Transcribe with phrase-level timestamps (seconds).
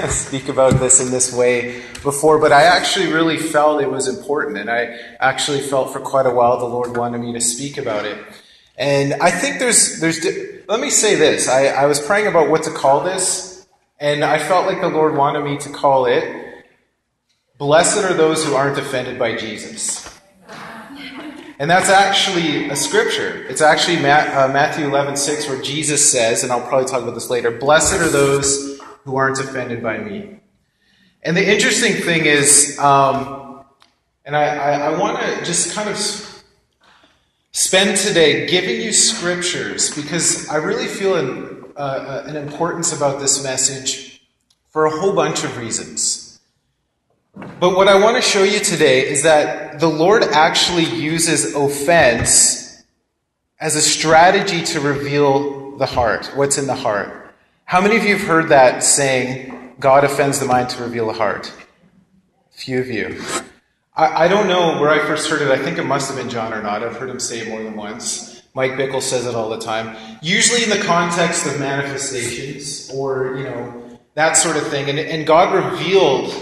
[0.08, 4.58] speak about this in this way before, but I actually really felt it was important,
[4.58, 8.04] and I actually felt for quite a while the Lord wanted me to speak about
[8.04, 8.18] it.
[8.76, 10.24] And I think there's, there's,
[10.68, 11.48] let me say this.
[11.48, 13.66] I, I was praying about what to call this,
[13.98, 16.46] and I felt like the Lord wanted me to call it,
[17.58, 20.08] Blessed are those who aren't offended by Jesus.
[21.58, 23.44] And that's actually a scripture.
[23.50, 27.28] It's actually uh, Matthew 11, 6, where Jesus says, and I'll probably talk about this
[27.28, 28.79] later, Blessed are those
[29.10, 30.40] who aren't offended by me.
[31.22, 33.64] And the interesting thing is, um,
[34.24, 35.96] and I, I, I want to just kind of
[37.52, 43.20] spend today giving you scriptures because I really feel an, uh, uh, an importance about
[43.20, 44.22] this message
[44.68, 46.40] for a whole bunch of reasons.
[47.34, 52.82] But what I want to show you today is that the Lord actually uses offense
[53.60, 57.19] as a strategy to reveal the heart, what's in the heart.
[57.70, 61.12] How many of you have heard that saying, God offends the mind to reveal the
[61.12, 61.52] heart?
[62.50, 63.22] Few of you.
[63.94, 65.52] I, I don't know where I first heard it.
[65.52, 66.82] I think it must have been John Arnott.
[66.82, 68.42] I've heard him say it more than once.
[68.54, 69.96] Mike Bickle says it all the time.
[70.20, 74.90] Usually in the context of manifestations or, you know, that sort of thing.
[74.90, 76.34] And, and God revealed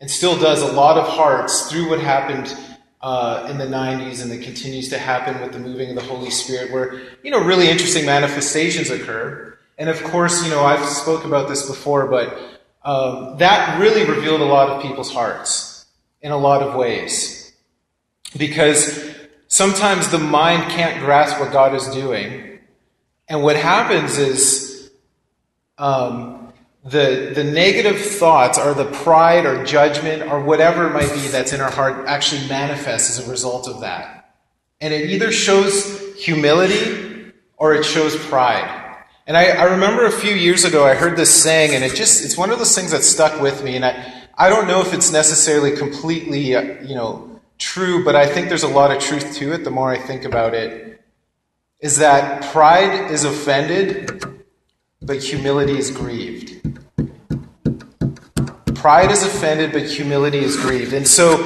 [0.00, 2.56] and still does a lot of hearts through what happened
[3.02, 6.30] uh, in the 90s and that continues to happen with the moving of the Holy
[6.30, 9.51] Spirit, where, you know, really interesting manifestations occur.
[9.78, 12.38] And of course, you know, I've spoke about this before, but
[12.84, 15.86] um, that really revealed a lot of people's hearts
[16.20, 17.52] in a lot of ways.
[18.36, 19.14] Because
[19.48, 22.58] sometimes the mind can't grasp what God is doing.
[23.28, 24.90] And what happens is,
[25.78, 26.52] um,
[26.84, 31.52] the, the negative thoughts or the pride or judgment or whatever it might be that's
[31.52, 34.34] in our heart actually manifests as a result of that.
[34.80, 38.81] And it either shows humility or it shows pride.
[39.26, 42.24] And I, I remember a few years ago I heard this saying, and it just,
[42.24, 43.76] it's one of those things that stuck with me.
[43.76, 48.26] And I, I don't know if it's necessarily completely, uh, you know, true, but I
[48.26, 51.00] think there's a lot of truth to it the more I think about it.
[51.78, 54.24] Is that pride is offended,
[55.00, 56.60] but humility is grieved.
[58.74, 60.92] Pride is offended, but humility is grieved.
[60.92, 61.36] And so,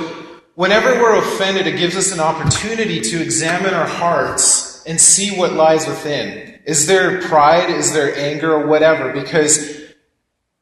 [0.54, 5.52] whenever we're offended, it gives us an opportunity to examine our hearts and see what
[5.52, 6.45] lies within.
[6.66, 7.70] Is there pride?
[7.70, 9.12] Is there anger or whatever?
[9.12, 9.82] Because,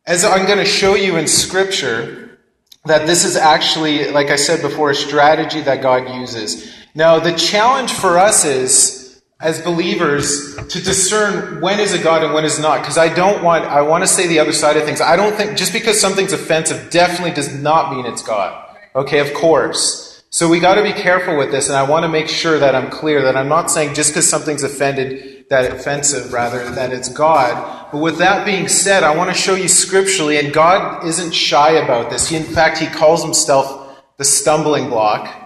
[0.07, 2.39] as I'm going to show you in Scripture,
[2.85, 6.75] that this is actually, like I said before, a strategy that God uses.
[6.95, 12.35] Now, the challenge for us is as believers to discern when is a God and
[12.35, 12.81] when is not.
[12.81, 15.01] Because I don't want, I want to say the other side of things.
[15.01, 18.77] I don't think, just because something's offensive definitely does not mean it's God.
[18.95, 20.23] Okay, of course.
[20.31, 22.75] So we got to be careful with this, and I want to make sure that
[22.75, 27.09] I'm clear that I'm not saying just because something's offended, that offensive rather, that it's
[27.09, 27.91] God.
[27.93, 31.73] But with that being said, I want to show you scripturally, and God isn't shy
[31.73, 32.29] about this.
[32.29, 35.45] He, in fact, He calls Himself the stumbling block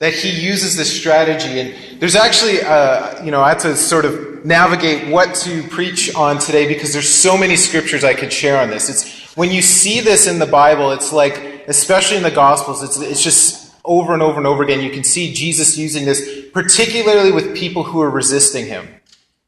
[0.00, 1.60] that he uses this strategy.
[1.60, 6.14] And there's actually, uh, you know, I had to sort of navigate what to preach
[6.14, 8.88] on today because there's so many scriptures I could share on this.
[8.88, 12.98] It's when you see this in the Bible, it's like, especially in the Gospels, it's
[12.98, 14.80] it's just over and over and over again.
[14.80, 18.88] You can see Jesus using this, particularly with people who are resisting him,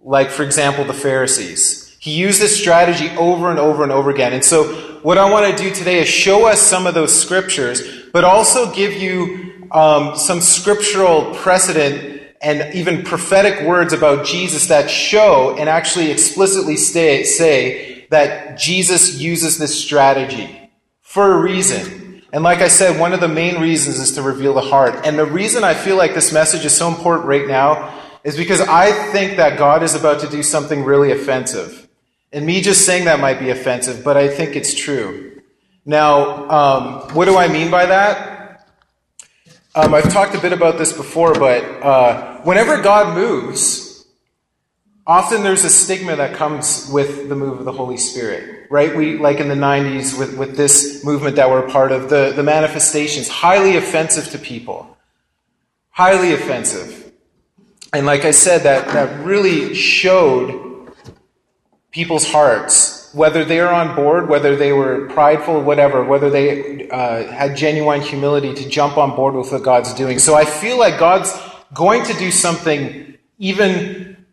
[0.02, 1.82] like for example the Pharisees.
[1.98, 4.32] He used this strategy over and over and over again.
[4.32, 7.80] And so, what I want to do today is show us some of those scriptures,
[8.12, 14.90] but also give you um, some scriptural precedent and even prophetic words about Jesus that
[14.90, 20.70] show and actually explicitly stay, say that Jesus uses this strategy
[21.02, 22.22] for a reason.
[22.32, 25.06] And like I said, one of the main reasons is to reveal the heart.
[25.06, 28.60] And the reason I feel like this message is so important right now is because
[28.60, 31.88] I think that God is about to do something really offensive.
[32.32, 35.42] And me just saying that might be offensive, but I think it's true.
[35.84, 38.68] Now, um, what do I mean by that?
[39.74, 44.06] Um, I've talked a bit about this before, but uh, whenever God moves,
[45.06, 48.94] often there's a stigma that comes with the move of the Holy Spirit, right?
[48.94, 52.42] We, like in the 90s with, with this movement that we're part of, the, the
[52.42, 54.96] manifestations, highly offensive to people.
[55.90, 57.01] Highly offensive.
[57.92, 60.92] And like I said, that, that really showed
[61.90, 67.30] people's hearts whether they were on board, whether they were prideful, whatever, whether they uh,
[67.30, 70.18] had genuine humility to jump on board with what God's doing.
[70.18, 71.30] So I feel like God's
[71.74, 74.24] going to do something even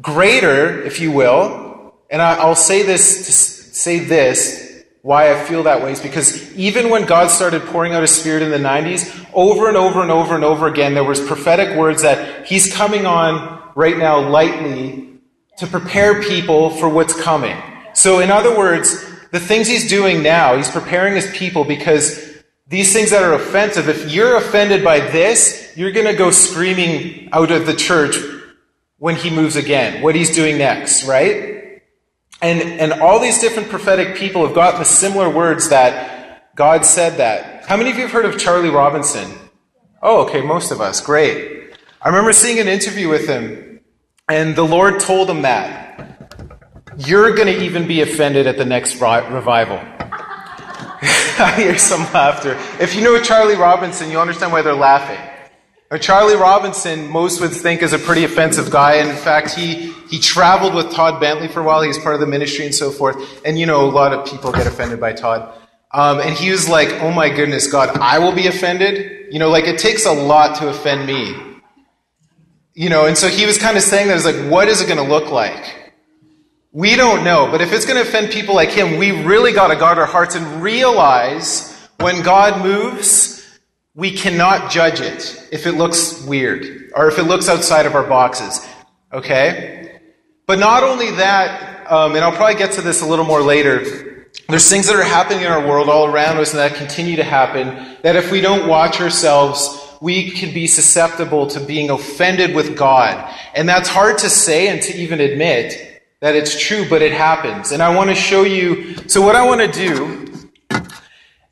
[0.00, 1.94] greater, if you will.
[2.10, 4.63] And I, will say this to say this.
[5.04, 8.42] Why I feel that way is because even when God started pouring out His Spirit
[8.42, 12.00] in the 90s, over and over and over and over again, there was prophetic words
[12.00, 15.20] that He's coming on right now lightly
[15.58, 17.54] to prepare people for what's coming.
[17.92, 22.90] So, in other words, the things he's doing now, he's preparing his people because these
[22.94, 27.50] things that are offensive, if you're offended by this, you're going to go screaming out
[27.50, 28.16] of the church
[28.96, 31.53] when he moves again, what he's doing next, right?
[32.44, 37.16] And, and all these different prophetic people have gotten the similar words that God said
[37.16, 37.64] that.
[37.64, 39.32] How many of you have heard of Charlie Robinson?
[40.02, 41.00] Oh, okay, most of us.
[41.00, 41.72] Great.
[42.02, 43.80] I remember seeing an interview with him,
[44.28, 46.52] and the Lord told him that.
[46.98, 49.78] You're going to even be offended at the next revival.
[51.00, 52.58] I hear some laughter.
[52.78, 55.33] If you know Charlie Robinson, you understand why they're laughing.
[56.00, 60.18] Charlie Robinson, most would think is a pretty offensive guy, and in fact, he, he
[60.18, 61.82] traveled with Todd Bentley for a while.
[61.82, 63.16] He was part of the ministry and so forth.
[63.44, 65.56] And you know, a lot of people get offended by Todd.
[65.92, 69.32] Um, and he was like, oh my goodness, God, I will be offended?
[69.32, 71.34] You know, like it takes a lot to offend me.
[72.74, 74.86] You know, and so he was kind of saying that, it's like, what is it
[74.86, 75.92] going to look like?
[76.72, 79.68] We don't know, but if it's going to offend people like him, we really got
[79.68, 83.43] to guard our hearts and realize when God moves,
[83.94, 88.06] we cannot judge it if it looks weird or if it looks outside of our
[88.06, 88.66] boxes.
[89.12, 90.00] Okay?
[90.46, 94.26] But not only that, um, and I'll probably get to this a little more later,
[94.48, 97.24] there's things that are happening in our world all around us and that continue to
[97.24, 102.76] happen that if we don't watch ourselves, we can be susceptible to being offended with
[102.76, 103.32] God.
[103.54, 107.70] And that's hard to say and to even admit that it's true, but it happens.
[107.70, 108.96] And I want to show you.
[109.08, 110.33] So, what I want to do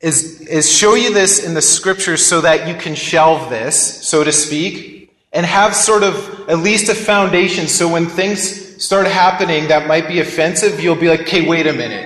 [0.03, 4.21] is, is show you this in the scriptures so that you can shelve this, so
[4.21, 9.69] to speak, and have sort of at least a foundation so when things start happening
[9.69, 12.05] that might be offensive, you'll be like, okay, wait a minute.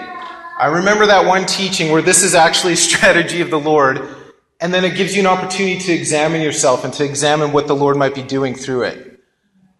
[0.60, 4.08] I remember that one teaching where this is actually a strategy of the Lord,
[4.62, 7.76] and then it gives you an opportunity to examine yourself and to examine what the
[7.76, 9.20] Lord might be doing through it.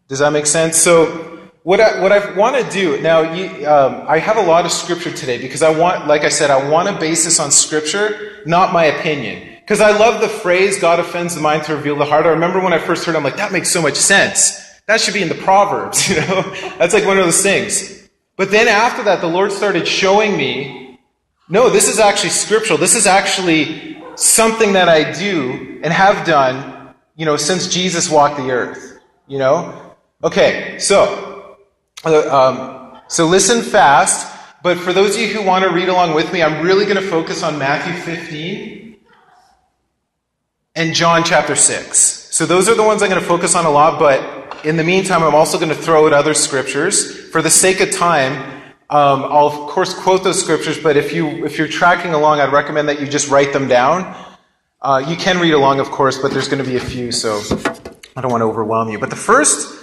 [0.08, 0.76] Does that make sense?
[0.76, 1.27] So,
[1.68, 4.72] what I, what I want to do now, you, um, I have a lot of
[4.72, 8.42] scripture today because I want, like I said, I want to base this on scripture,
[8.46, 9.54] not my opinion.
[9.60, 12.26] Because I love the phrase, God offends the mind to reveal the heart.
[12.26, 14.66] I remember when I first heard it, I'm like, that makes so much sense.
[14.86, 16.42] That should be in the Proverbs, you know?
[16.78, 18.08] That's like one of those things.
[18.38, 21.02] But then after that, the Lord started showing me,
[21.50, 22.80] no, this is actually scriptural.
[22.80, 28.38] This is actually something that I do and have done, you know, since Jesus walked
[28.38, 29.94] the earth, you know?
[30.24, 31.27] Okay, so,
[32.16, 36.32] um, so listen fast, but for those of you who want to read along with
[36.34, 38.98] me, I'm really going to focus on Matthew 15
[40.76, 41.98] and John chapter 6.
[41.98, 44.84] So those are the ones I'm going to focus on a lot, but in the
[44.84, 47.30] meantime, I'm also going to throw out other scriptures.
[47.30, 48.34] For the sake of time,
[48.90, 52.54] um, I'll of course quote those scriptures, but if you if you're tracking along, I'd
[52.54, 54.16] recommend that you just write them down.
[54.82, 57.42] Uh, you can read along, of course, but there's going to be a few, so
[58.16, 59.00] I don't want to overwhelm you.
[59.00, 59.77] But the first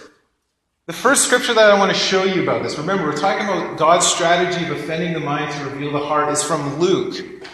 [0.87, 3.79] the first scripture that I want to show you about this, remember, we're talking about
[3.79, 7.49] God's strategy of offending the mind to reveal the heart, is from Luke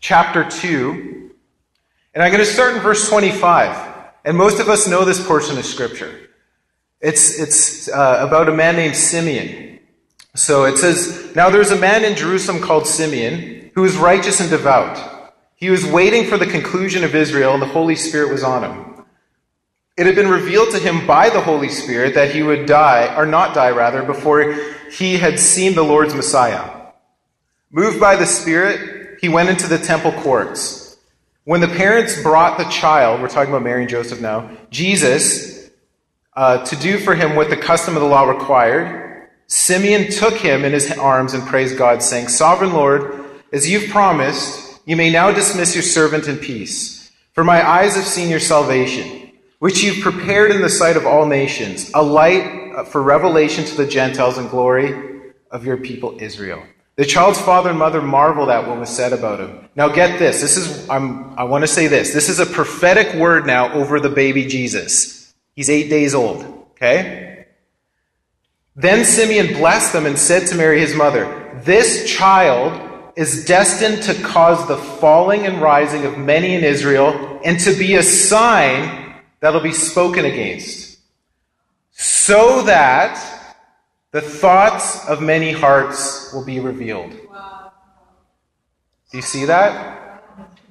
[0.00, 1.30] chapter 2.
[2.14, 3.92] And I'm going to start in verse 25.
[4.24, 6.28] And most of us know this portion of scripture.
[7.00, 9.78] It's, it's uh, about a man named Simeon.
[10.34, 14.50] So it says, Now there's a man in Jerusalem called Simeon who was righteous and
[14.50, 15.32] devout.
[15.54, 18.91] He was waiting for the conclusion of Israel, and the Holy Spirit was on him.
[19.96, 23.26] It had been revealed to him by the Holy Spirit that he would die, or
[23.26, 24.54] not die rather, before
[24.90, 26.92] he had seen the Lord's Messiah.
[27.70, 30.96] Moved by the Spirit, he went into the temple courts.
[31.44, 35.70] When the parents brought the child, we're talking about Mary and Joseph now, Jesus,
[36.34, 40.64] uh, to do for him what the custom of the law required, Simeon took him
[40.64, 45.32] in his arms and praised God, saying, Sovereign Lord, as you've promised, you may now
[45.32, 47.12] dismiss your servant in peace.
[47.34, 49.21] For my eyes have seen your salvation
[49.62, 53.76] which you've prepared in the sight of all nations, a light uh, for revelation to
[53.76, 56.60] the Gentiles and glory of your people Israel.
[56.96, 59.68] The child's father and mother marveled at what was said about him.
[59.76, 60.40] Now get this.
[60.40, 62.12] This is, I'm, I want to say this.
[62.12, 65.32] This is a prophetic word now over the baby Jesus.
[65.54, 66.42] He's eight days old.
[66.72, 67.46] Okay?
[68.74, 74.14] Then Simeon blessed them and said to Mary, his mother, This child is destined to
[74.24, 79.01] cause the falling and rising of many in Israel and to be a sign
[79.42, 81.00] that'll be spoken against,
[81.90, 83.18] so that
[84.12, 87.10] the thoughts of many hearts will be revealed.
[89.10, 89.98] Do you see that?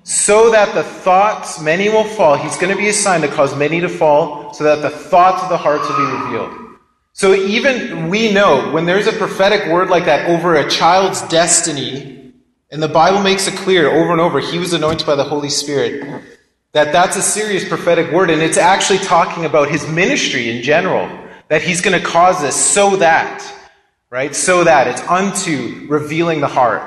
[0.03, 2.37] So that the thoughts, many will fall.
[2.37, 5.43] He's going to be a sign to cause many to fall, so that the thoughts
[5.43, 6.77] of the hearts will be revealed.
[7.13, 12.33] So even we know when there's a prophetic word like that over a child's destiny,
[12.71, 15.49] and the Bible makes it clear over and over, he was anointed by the Holy
[15.49, 16.23] Spirit
[16.73, 21.09] that that's a serious prophetic word, and it's actually talking about his ministry in general.
[21.49, 23.45] That he's going to cause this so that,
[24.09, 24.33] right?
[24.33, 26.81] So that it's unto revealing the heart.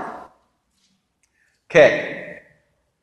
[1.70, 2.40] Okay.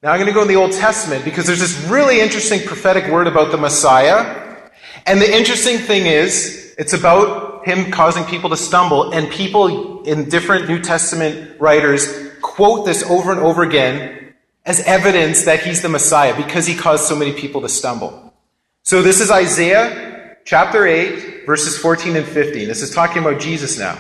[0.02, 3.12] Now I'm going to go in the Old Testament because there's this really interesting prophetic
[3.12, 4.58] word about the Messiah.
[5.06, 10.30] And the interesting thing is, it's about him causing people to stumble, and people in
[10.30, 14.21] different New Testament writers quote this over and over again
[14.66, 18.34] as evidence that he's the Messiah because he caused so many people to stumble.
[18.84, 22.68] So this is Isaiah chapter 8, verses 14 and 15.
[22.68, 23.98] This is talking about Jesus now.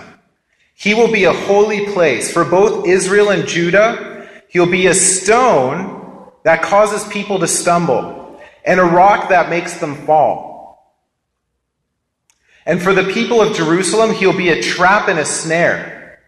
[0.74, 4.27] He will be a holy place for both Israel and Judah.
[4.48, 9.96] He'll be a stone that causes people to stumble and a rock that makes them
[10.06, 10.51] fall.
[12.65, 16.20] And for the people of Jerusalem, he'll be a trap and a snare.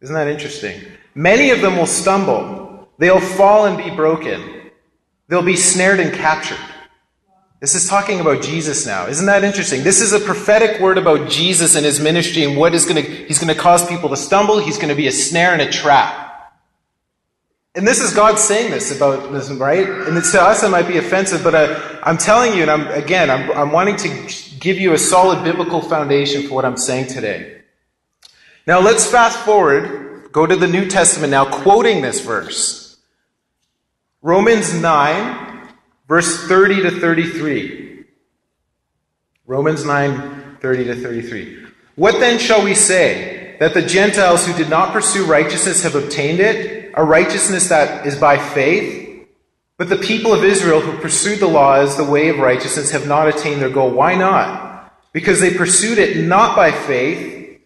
[0.00, 0.80] Isn't that interesting?
[1.14, 2.65] Many of them will stumble.
[2.98, 4.70] They'll fall and be broken.
[5.28, 6.58] They'll be snared and captured.
[7.60, 9.06] This is talking about Jesus now.
[9.06, 9.82] Isn't that interesting?
[9.82, 13.10] This is a prophetic word about Jesus and his ministry and what is going to,
[13.10, 14.58] he's going to cause people to stumble.
[14.58, 16.26] He's going to be a snare and a trap.
[17.74, 19.86] And this is God saying this about this, right?
[19.86, 22.88] And to us it might be offensive, but uh, I, am telling you, and I'm,
[22.88, 27.08] again, I'm, I'm wanting to give you a solid biblical foundation for what I'm saying
[27.08, 27.62] today.
[28.66, 32.85] Now let's fast forward, go to the New Testament now, quoting this verse.
[34.22, 35.68] Romans 9,
[36.08, 38.04] verse 30 to 33.
[39.46, 41.66] Romans 9, 30 to 33.
[41.96, 43.56] What then shall we say?
[43.60, 48.16] That the Gentiles who did not pursue righteousness have obtained it, a righteousness that is
[48.16, 49.26] by faith?
[49.78, 53.06] But the people of Israel who pursued the law as the way of righteousness have
[53.06, 53.90] not attained their goal.
[53.90, 54.92] Why not?
[55.12, 57.60] Because they pursued it not by faith,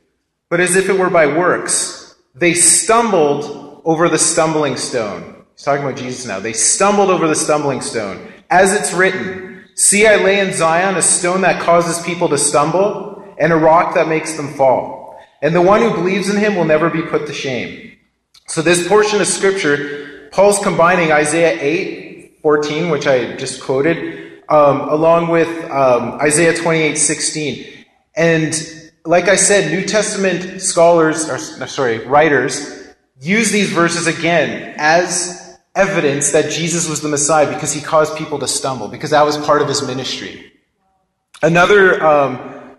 [0.48, 2.16] but as if it were by works.
[2.34, 5.39] They stumbled over the stumbling stone.
[5.60, 6.40] He's talking about Jesus now.
[6.40, 8.32] They stumbled over the stumbling stone.
[8.48, 13.34] As it's written, See, I lay in Zion a stone that causes people to stumble,
[13.36, 15.20] and a rock that makes them fall.
[15.42, 17.94] And the one who believes in him will never be put to shame.
[18.46, 24.88] So this portion of scripture, Paul's combining Isaiah 8, 14, which I just quoted, um,
[24.88, 27.84] along with um, Isaiah 28, 16.
[28.16, 28.54] And
[29.04, 36.32] like I said, New Testament scholars, or sorry, writers, use these verses again as evidence
[36.32, 39.62] that Jesus was the Messiah because he caused people to stumble, because that was part
[39.62, 40.52] of his ministry.
[41.42, 42.76] Another, um,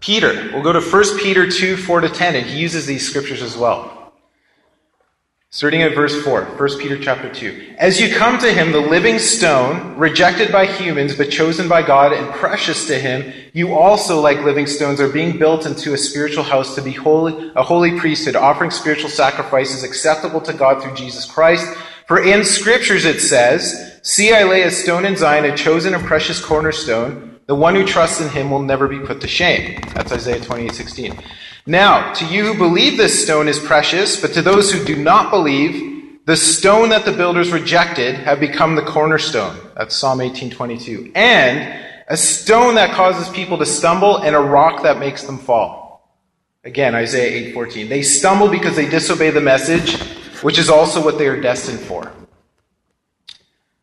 [0.00, 0.50] Peter.
[0.52, 3.56] We'll go to 1 Peter 2, 4 to 10, and he uses these scriptures as
[3.56, 4.03] well.
[5.54, 7.76] Starting at verse 4, 1 Peter chapter 2.
[7.78, 12.12] As you come to him, the living stone, rejected by humans, but chosen by God
[12.12, 16.42] and precious to him, you also, like living stones, are being built into a spiritual
[16.42, 21.24] house to be holy, a holy priesthood, offering spiritual sacrifices acceptable to God through Jesus
[21.24, 21.72] Christ.
[22.08, 26.04] For in scriptures it says, See, I lay a stone in Zion, a chosen and
[26.04, 27.38] precious cornerstone.
[27.46, 29.80] The one who trusts in him will never be put to shame.
[29.94, 31.22] That's Isaiah 28, 16.
[31.66, 35.30] Now, to you who believe this stone is precious, but to those who do not
[35.30, 39.56] believe, the stone that the builders rejected have become the cornerstone.
[39.74, 41.10] That's Psalm 18:22.
[41.14, 46.06] And a stone that causes people to stumble and a rock that makes them fall.
[46.64, 47.88] Again, Isaiah 8:14.
[47.88, 49.98] They stumble because they disobey the message,
[50.42, 52.12] which is also what they are destined for.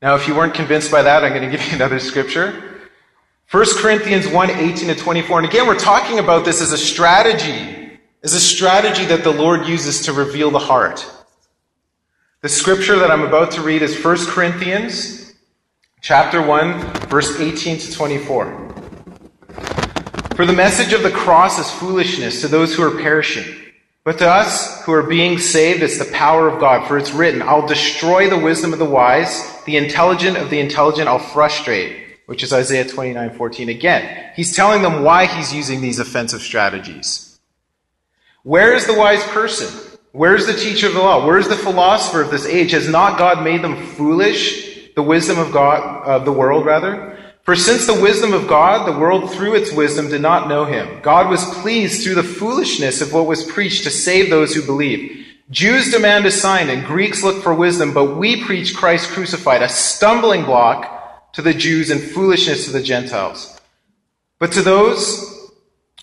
[0.03, 2.70] Now, if you weren't convinced by that, I'm going to give you another scripture.
[3.51, 5.39] 1 Corinthians 1 18 to 24.
[5.39, 9.67] And again, we're talking about this as a strategy, as a strategy that the Lord
[9.67, 11.05] uses to reveal the heart.
[12.39, 15.33] The scripture that I'm about to read is 1 Corinthians
[15.99, 18.69] chapter 1, verse 18 to 24.
[20.35, 23.53] For the message of the cross is foolishness to those who are perishing.
[24.05, 26.87] But to us who are being saved, it's the power of God.
[26.87, 31.09] For it's written, I'll destroy the wisdom of the wise, the intelligent of the intelligent
[31.09, 33.67] I'll frustrate which is Isaiah 29 14.
[33.67, 37.37] Again, he's telling them why he's using these offensive strategies.
[38.43, 39.67] Where is the wise person?
[40.13, 41.25] Where's the teacher of the law?
[41.25, 42.71] Where's the philosopher of this age?
[42.71, 44.93] Has not God made them foolish?
[44.95, 47.19] The wisdom of God, of the world, rather?
[47.43, 51.01] For since the wisdom of God, the world through its wisdom did not know him.
[51.01, 55.27] God was pleased through the foolishness of what was preached to save those who believe.
[55.49, 59.67] Jews demand a sign and Greeks look for wisdom, but we preach Christ crucified, a
[59.67, 61.00] stumbling block
[61.33, 63.59] to the Jews and foolishness to the Gentiles.
[64.39, 65.31] But to those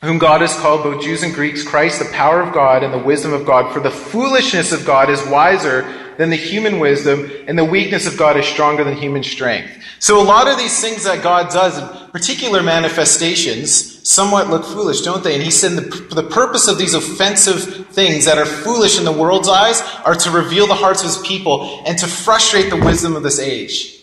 [0.03, 2.99] whom God has called, both Jews and Greeks, Christ, the power of God and the
[2.99, 3.73] wisdom of God.
[3.73, 8.17] For the foolishness of God is wiser than the human wisdom, and the weakness of
[8.17, 9.71] God is stronger than human strength.
[10.01, 15.03] So a lot of these things that God does, in particular manifestations, somewhat look foolish,
[15.03, 15.35] don't they?
[15.35, 19.13] And he said the, the purpose of these offensive things that are foolish in the
[19.13, 23.15] world's eyes are to reveal the hearts of his people and to frustrate the wisdom
[23.15, 23.98] of this age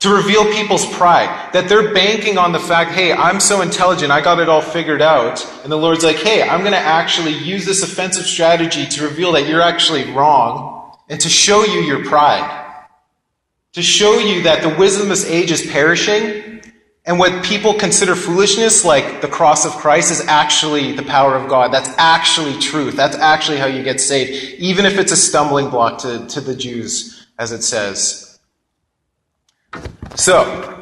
[0.00, 4.22] to reveal people's pride, that they're banking on the fact, hey, I'm so intelligent, I
[4.22, 5.46] got it all figured out.
[5.62, 9.32] And the Lord's like, hey, I'm going to actually use this offensive strategy to reveal
[9.32, 12.56] that you're actually wrong and to show you your pride.
[13.74, 16.62] To show you that the wisdom of this age is perishing,
[17.04, 21.48] and what people consider foolishness, like the cross of Christ, is actually the power of
[21.48, 21.72] God.
[21.72, 22.94] That's actually truth.
[22.94, 26.54] That's actually how you get saved, even if it's a stumbling block to, to the
[26.54, 28.29] Jews, as it says.
[30.16, 30.80] So,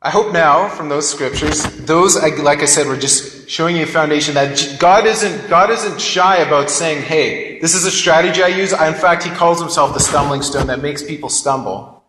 [0.00, 3.86] I hope now from those scriptures, those, like I said, were just showing you a
[3.86, 8.48] foundation that God isn't, God isn't shy about saying, hey, this is a strategy I
[8.48, 8.72] use.
[8.72, 12.04] In fact, he calls himself the stumbling stone that makes people stumble.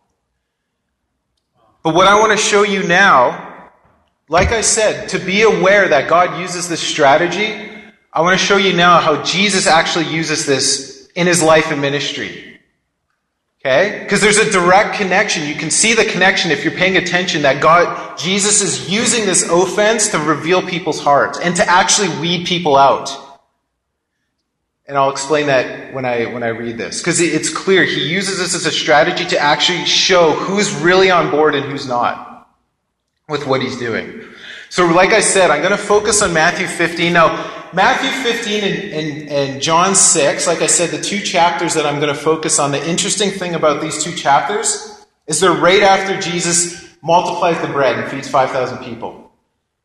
[1.82, 3.70] But what I want to show you now,
[4.28, 7.70] like I said, to be aware that God uses this strategy,
[8.12, 11.80] I want to show you now how Jesus actually uses this in his life and
[11.80, 12.49] ministry.
[13.60, 14.00] Okay?
[14.02, 15.46] Because there's a direct connection.
[15.46, 19.48] You can see the connection if you're paying attention that God, Jesus is using this
[19.48, 23.10] offense to reveal people's hearts and to actually weed people out.
[24.86, 27.00] And I'll explain that when I, when I read this.
[27.00, 27.84] Because it's clear.
[27.84, 31.86] He uses this as a strategy to actually show who's really on board and who's
[31.86, 32.48] not
[33.28, 34.24] with what he's doing.
[34.70, 37.12] So, like I said, I'm going to focus on Matthew 15.
[37.12, 41.86] Now, Matthew 15 and, and, and John 6, like I said, the two chapters that
[41.86, 45.82] I'm going to focus on, the interesting thing about these two chapters is they're right
[45.82, 49.32] after Jesus multiplies the bread and feeds 5,000 people.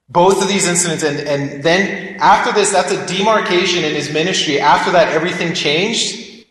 [0.10, 4.60] Both of these incidents, and, and then after this, that's a demarcation in his ministry.
[4.60, 6.46] After that, everything changed.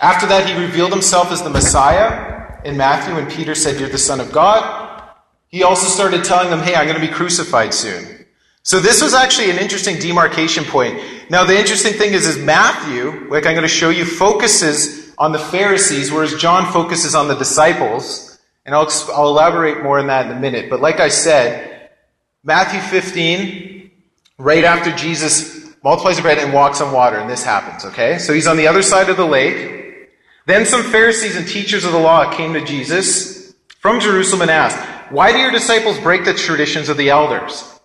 [0.00, 3.98] After that, he revealed himself as the Messiah in Matthew, and Peter said, You're the
[3.98, 5.02] Son of God.
[5.48, 8.19] He also started telling them, Hey, I'm going to be crucified soon.
[8.70, 11.02] So this was actually an interesting demarcation point.
[11.28, 15.32] Now, the interesting thing is, is Matthew, like I'm going to show you, focuses on
[15.32, 18.38] the Pharisees, whereas John focuses on the disciples.
[18.64, 20.70] And I'll, I'll elaborate more on that in a minute.
[20.70, 21.90] But like I said,
[22.44, 23.90] Matthew 15,
[24.38, 28.18] right after Jesus multiplies the bread and walks on water, and this happens, okay?
[28.18, 30.12] So he's on the other side of the lake.
[30.46, 34.78] Then some Pharisees and teachers of the law came to Jesus from Jerusalem and asked,
[35.10, 37.79] Why do your disciples break the traditions of the elders?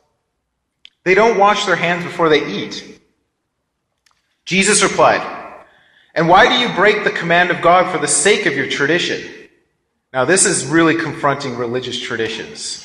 [1.05, 2.99] They don't wash their hands before they eat.
[4.43, 5.21] Jesus replied,
[6.13, 9.23] And why do you break the command of God for the sake of your tradition?
[10.11, 12.81] Now, this is really confronting religious traditions.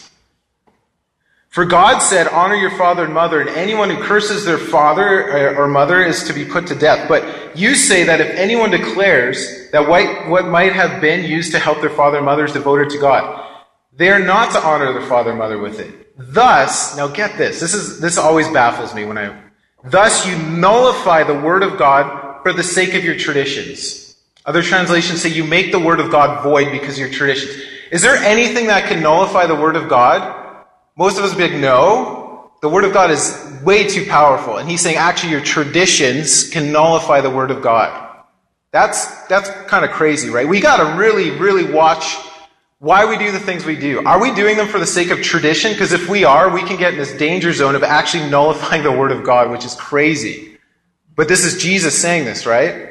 [1.49, 5.55] For God said, Honor your father and mother, and anyone who curses their father uh,
[5.55, 7.09] or mother is to be put to death.
[7.09, 11.81] But you say that if anyone declares that what might have been used to help
[11.81, 13.49] their father and mother is devoted to God,
[13.93, 16.10] they are not to honor their father and mother with it.
[16.29, 17.61] Thus, now get this.
[17.61, 19.41] This is this always baffles me when I
[19.85, 24.17] thus you nullify the word of God for the sake of your traditions.
[24.45, 27.63] Other translations say you make the word of God void because of your traditions.
[27.91, 30.37] Is there anything that can nullify the word of God?
[30.97, 34.59] Most of us be like, no, the Word of God is way too powerful.
[34.59, 38.25] And he's saying, actually, your traditions can nullify the Word of God.
[38.73, 40.47] That's, that's kind of crazy, right?
[40.47, 42.17] We got to really, really watch
[42.81, 44.05] why we do the things we do.
[44.05, 45.73] Are we doing them for the sake of tradition?
[45.73, 48.91] Because if we are, we can get in this danger zone of actually nullifying the
[48.91, 50.59] Word of God, which is crazy.
[51.15, 52.89] But this is Jesus saying this, right?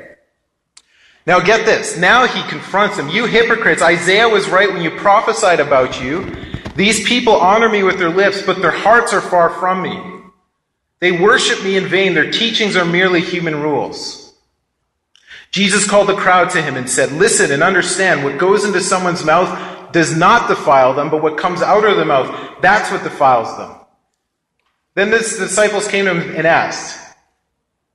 [1.27, 1.97] Now get this.
[1.97, 3.09] Now he confronts them.
[3.09, 6.23] You hypocrites, Isaiah was right when you prophesied about you
[6.79, 10.01] these people honor me with their lips, but their hearts are far from me.
[11.01, 12.13] They worship me in vain.
[12.13, 14.33] Their teachings are merely human rules.
[15.51, 18.23] Jesus called the crowd to him and said, Listen and understand.
[18.23, 19.49] What goes into someone's mouth
[19.91, 23.75] does not defile them, but what comes out of the mouth, that's what defiles them.
[24.95, 27.15] Then the disciples came to him and asked,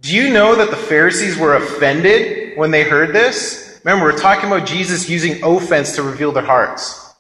[0.00, 3.80] Do you know that the Pharisees were offended when they heard this?
[3.84, 7.12] Remember, we're talking about Jesus using offense to reveal their hearts.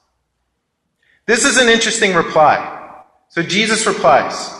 [1.26, 3.02] This is an interesting reply.
[3.28, 4.50] So Jesus replies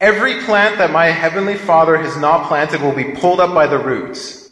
[0.00, 3.78] Every plant that my heavenly Father has not planted will be pulled up by the
[3.78, 4.47] roots.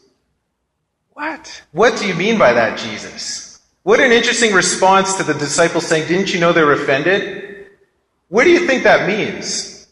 [1.17, 1.63] What?
[1.73, 3.59] What do you mean by that, Jesus?
[3.85, 7.69] What an interesting response to the disciples saying, Didn't you know they were offended?
[8.29, 9.89] What do you think that means?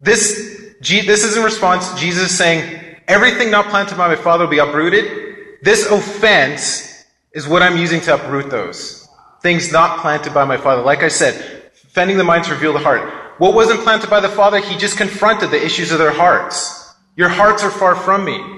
[0.00, 4.52] This, this is in response to Jesus saying, Everything not planted by my Father will
[4.52, 5.58] be uprooted.
[5.62, 9.08] This offense is what I'm using to uproot those.
[9.42, 10.82] Things not planted by my Father.
[10.82, 13.12] Like I said, fending the mind to reveal the heart.
[13.38, 14.60] What wasn't planted by the Father?
[14.60, 16.94] He just confronted the issues of their hearts.
[17.16, 18.57] Your hearts are far from me.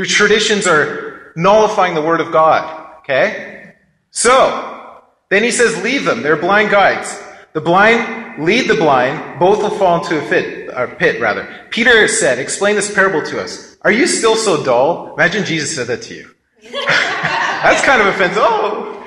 [0.00, 2.96] Your traditions are nullifying the Word of God.
[3.00, 3.74] Okay?
[4.10, 6.22] So, then he says, leave them.
[6.22, 7.22] They're blind guides.
[7.52, 9.38] The blind lead the blind.
[9.38, 11.66] Both will fall into a fit, or pit, rather.
[11.68, 13.76] Peter said, explain this parable to us.
[13.82, 15.12] Are you still so dull?
[15.12, 16.30] Imagine Jesus said that to you.
[16.72, 18.42] That's kind of offensive.
[18.42, 19.06] Oh,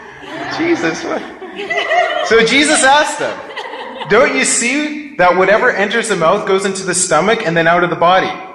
[0.60, 1.01] Jesus.
[2.29, 6.93] So Jesus asked them, Don't you see that whatever enters the mouth goes into the
[6.93, 8.52] stomach and then out of the body?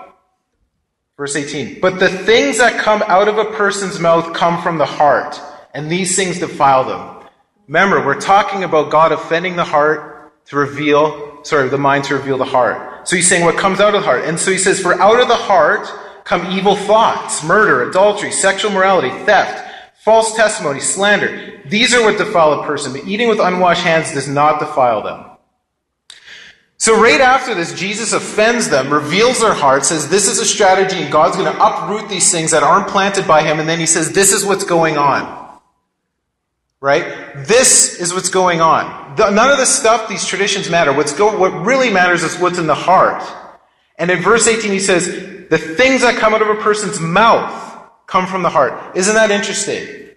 [1.19, 1.81] Verse 18.
[1.81, 5.39] But the things that come out of a person's mouth come from the heart,
[5.75, 7.29] and these things defile them.
[7.67, 12.39] Remember, we're talking about God offending the heart to reveal, sorry, the mind to reveal
[12.39, 13.09] the heart.
[13.09, 14.27] So he's saying what comes out of the heart.
[14.27, 15.89] And so he says, For out of the heart
[16.23, 19.69] come evil thoughts, murder, adultery, sexual morality, theft,
[20.05, 21.61] false testimony, slander.
[21.67, 25.28] These are what defile a person, but eating with unwashed hands does not defile them.
[26.81, 31.03] So right after this, Jesus offends them, reveals their heart, says this is a strategy,
[31.03, 33.87] and God's going to uproot these things that aren't planted by him, and then he
[33.87, 35.61] says this is what's going on.
[36.81, 37.35] Right?
[37.35, 39.17] This is what's going on.
[39.17, 40.93] None of this stuff, these traditions matter.
[40.93, 43.25] What's go, what really matters is what's in the heart.
[43.99, 45.07] And in verse 18 he says,
[45.51, 48.97] the things that come out of a person's mouth come from the heart.
[48.97, 50.11] Isn't that interesting?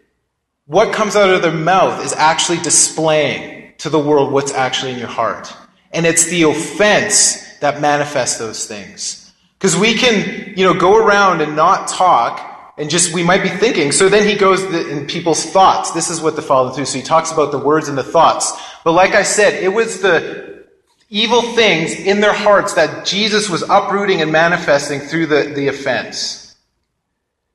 [0.68, 5.00] What comes out of their mouth is actually displaying to the world what's actually in
[5.00, 5.52] your heart.
[5.94, 9.34] And it's the offense that manifests those things.
[9.58, 13.50] Because we can, you know, go around and not talk and just, we might be
[13.50, 13.92] thinking.
[13.92, 15.92] So then he goes in people's thoughts.
[15.92, 16.86] This is what the Father through.
[16.86, 18.52] So he talks about the words and the thoughts.
[18.84, 20.66] But like I said, it was the
[21.10, 26.56] evil things in their hearts that Jesus was uprooting and manifesting through the, the offense.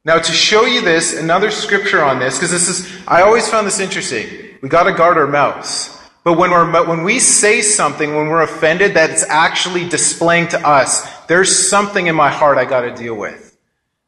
[0.04, 3.66] Now, to show you this, another scripture on this, because this is, I always found
[3.66, 4.28] this interesting.
[4.62, 5.95] We got to guard our mouths.
[6.26, 10.66] But when, we're, when we say something, when we're offended, that it's actually displaying to
[10.66, 13.56] us, there's something in my heart I got to deal with.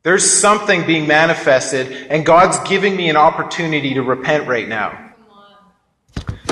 [0.02, 5.14] There's something being manifested, and God's giving me an opportunity to repent right now.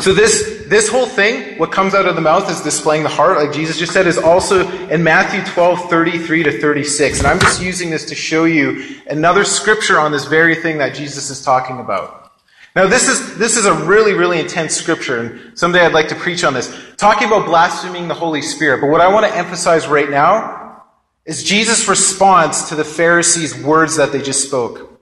[0.03, 3.37] So this, this whole thing, what comes out of the mouth is displaying the heart,
[3.37, 7.19] like Jesus just said, is also in Matthew 12, 33 to 36.
[7.19, 10.95] And I'm just using this to show you another scripture on this very thing that
[10.95, 12.26] Jesus is talking about.
[12.77, 16.15] Now, this is, this is a really, really intense scripture, and someday I'd like to
[16.15, 18.83] preach on this, talking about blaspheming the Holy Spirit.
[18.83, 20.85] But what I want to emphasize right now
[21.25, 25.01] is Jesus' response to the Pharisees' words that they just spoke.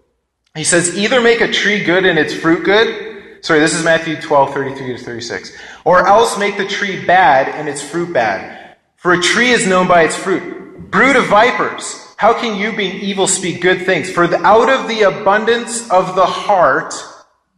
[0.54, 3.44] He says, either make a tree good and its fruit good.
[3.44, 5.58] Sorry, this is Matthew 12, 33 to 36.
[5.84, 8.76] Or else make the tree bad and its fruit bad.
[8.94, 10.92] For a tree is known by its fruit.
[10.92, 14.08] Brood of vipers, how can you, being evil, speak good things?
[14.08, 16.94] For out of the abundance of the heart,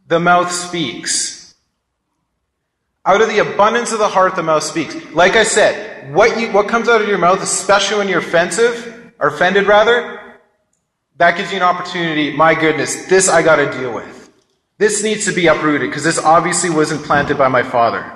[0.07, 1.55] the mouth speaks.
[3.05, 4.95] Out of the abundance of the heart, the mouth speaks.
[5.13, 9.13] Like I said, what, you, what comes out of your mouth, especially when you're offensive,
[9.19, 10.35] or offended rather,
[11.17, 12.35] that gives you an opportunity.
[12.35, 14.29] My goodness, this I gotta deal with.
[14.77, 18.13] This needs to be uprooted, because this obviously wasn't planted by my father.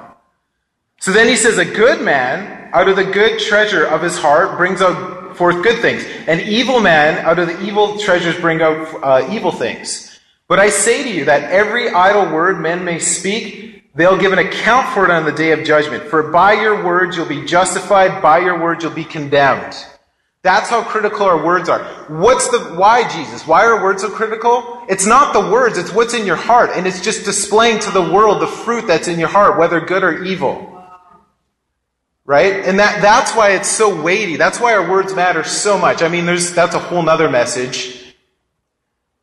[0.99, 4.58] So then he says, a good man, out of the good treasure of his heart,
[4.58, 6.06] brings out forth good things.
[6.27, 10.11] An evil man, out of the evil treasures, bring out uh, evil things.
[10.52, 14.40] But I say to you that every idle word men may speak, they'll give an
[14.40, 16.04] account for it on the day of judgment.
[16.10, 19.74] For by your words you'll be justified, by your words you'll be condemned.
[20.42, 21.82] That's how critical our words are.
[22.10, 23.48] What's the, why Jesus?
[23.48, 24.84] Why are words so critical?
[24.90, 26.72] It's not the words, it's what's in your heart.
[26.74, 30.04] And it's just displaying to the world the fruit that's in your heart, whether good
[30.04, 30.86] or evil.
[32.26, 32.56] Right?
[32.66, 34.36] And that, that's why it's so weighty.
[34.36, 36.02] That's why our words matter so much.
[36.02, 38.01] I mean, there's, that's a whole nother message.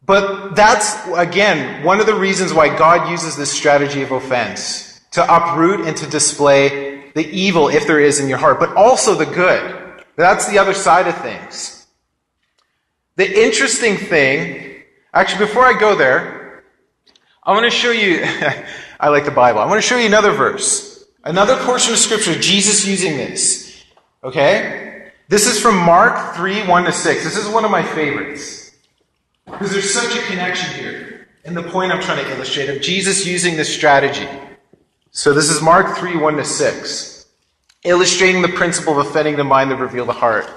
[0.09, 5.23] But that's, again, one of the reasons why God uses this strategy of offense to
[5.23, 9.27] uproot and to display the evil, if there is in your heart, but also the
[9.27, 10.03] good.
[10.17, 11.87] That's the other side of things.
[13.17, 16.65] The interesting thing, actually, before I go there,
[17.43, 18.23] I want to show you,
[19.01, 19.61] I like the Bible.
[19.61, 23.85] I want to show you another verse, another portion of Scripture, Jesus using this.
[24.25, 25.11] Okay?
[25.29, 27.25] This is from Mark 3 1 to 6.
[27.25, 28.58] This is one of my favorites.
[29.51, 31.29] Because there's such a connection here.
[31.45, 34.29] And the point I'm trying to illustrate of Jesus using this strategy.
[35.11, 37.27] So this is Mark 3 1 to 6,
[37.85, 40.49] illustrating the principle of offending the mind that reveal the heart.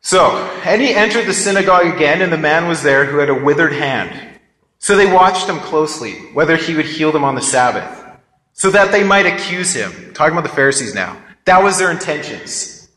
[0.00, 3.34] So, and he entered the synagogue again, and the man was there who had a
[3.34, 4.38] withered hand.
[4.78, 8.04] So they watched him closely, whether he would heal them on the Sabbath,
[8.52, 10.14] so that they might accuse him.
[10.14, 11.20] Talking about the Pharisees now.
[11.44, 12.88] That was their intentions.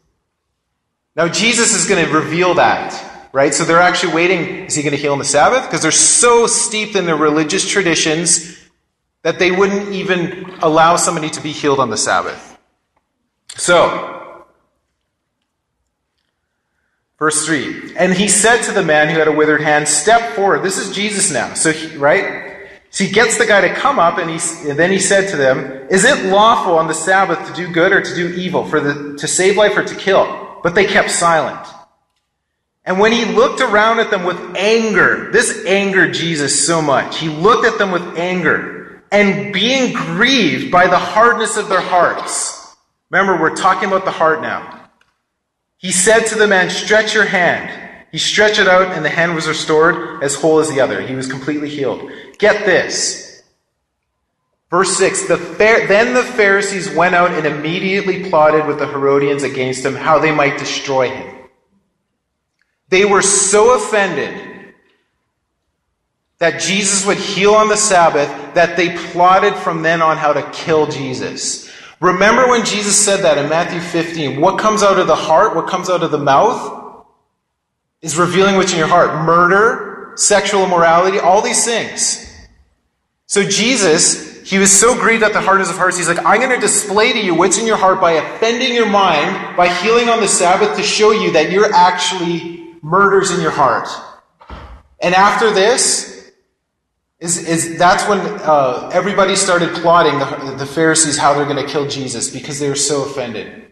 [1.16, 3.54] Now, Jesus is going to reveal that right?
[3.54, 4.66] So they're actually waiting.
[4.66, 5.66] Is he going to heal on the Sabbath?
[5.66, 8.58] Because they're so steeped in their religious traditions
[9.24, 12.58] that they wouldn't even allow somebody to be healed on the Sabbath.
[13.56, 14.46] So,
[17.18, 17.96] verse 3.
[17.98, 20.64] And he said to the man who had a withered hand, Step forward.
[20.64, 21.54] This is Jesus now.
[21.54, 22.50] So, he, right?
[22.92, 25.38] So he gets the guy to come up, and, he, and then he said to
[25.38, 28.80] them, Is it lawful on the Sabbath to do good or to do evil, for
[28.80, 30.60] the, to save life or to kill?
[30.64, 31.68] But they kept silent.
[32.90, 37.20] And when he looked around at them with anger, this angered Jesus so much.
[37.20, 42.76] He looked at them with anger and being grieved by the hardness of their hearts.
[43.12, 44.90] Remember, we're talking about the heart now.
[45.78, 48.08] He said to the man, Stretch your hand.
[48.12, 51.00] He stretched it out, and the hand was restored as whole as the other.
[51.00, 52.10] He was completely healed.
[52.40, 53.44] Get this.
[54.72, 59.86] Verse 6 the Then the Pharisees went out and immediately plotted with the Herodians against
[59.86, 61.29] him how they might destroy him.
[62.90, 64.74] They were so offended
[66.40, 70.50] that Jesus would heal on the Sabbath that they plotted from then on how to
[70.52, 71.70] kill Jesus.
[72.00, 74.40] Remember when Jesus said that in Matthew 15?
[74.40, 77.06] What comes out of the heart, what comes out of the mouth,
[78.02, 79.26] is revealing what's in your heart.
[79.26, 82.26] Murder, sexual immorality, all these things.
[83.26, 86.52] So Jesus, he was so grieved at the hardness of hearts, he's like, I'm going
[86.52, 90.22] to display to you what's in your heart by offending your mind, by healing on
[90.22, 93.88] the Sabbath to show you that you're actually murders in your heart.
[95.02, 96.32] And after this,
[97.20, 101.70] is, is that's when uh, everybody started plotting the, the Pharisees how they're going to
[101.72, 103.66] kill Jesus because they were so offended.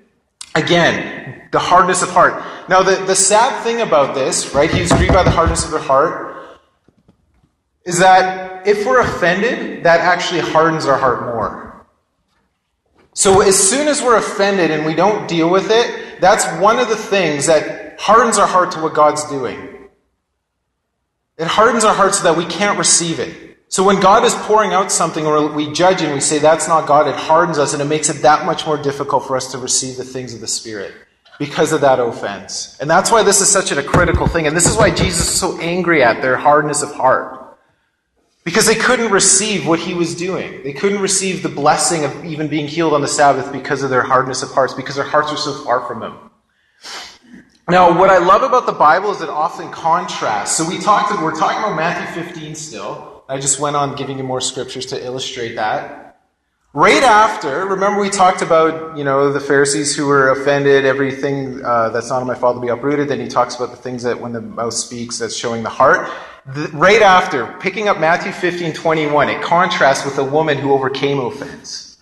[0.54, 2.44] Again, the hardness of heart.
[2.68, 4.70] Now, the, the sad thing about this, right?
[4.70, 6.60] He's grieved by the hardness of their heart.
[7.86, 11.86] Is that if we're offended, that actually hardens our heart more.
[13.14, 16.90] So as soon as we're offended and we don't deal with it, that's one of
[16.90, 19.90] the things that hardens our heart to what God's doing.
[21.38, 23.58] It hardens our hearts so that we can't receive it.
[23.70, 26.88] So when God is pouring out something or we judge and we say that's not
[26.88, 29.58] God, it hardens us and it makes it that much more difficult for us to
[29.58, 30.94] receive the things of the Spirit
[31.38, 32.78] because of that offense.
[32.80, 34.48] And that's why this is such a critical thing.
[34.48, 37.58] And this is why Jesus is so angry at their hardness of heart.
[38.46, 40.64] Because they couldn't receive what he was doing.
[40.64, 44.04] They couldn't receive the blessing of even being healed on the Sabbath because of their
[44.04, 46.27] hardness of hearts, because their hearts were so far from him.
[47.70, 50.56] Now, what I love about the Bible is it often contrasts.
[50.56, 53.26] So we talked, we're talking about Matthew 15 still.
[53.28, 56.22] I just went on giving you more scriptures to illustrate that.
[56.72, 61.90] Right after, remember we talked about, you know, the Pharisees who were offended, everything uh,
[61.90, 63.10] that's not of my Father be uprooted.
[63.10, 66.10] Then he talks about the things that when the mouth speaks, that's showing the heart.
[66.46, 71.20] The, right after, picking up Matthew 15, 21, it contrasts with a woman who overcame
[71.20, 71.98] offense.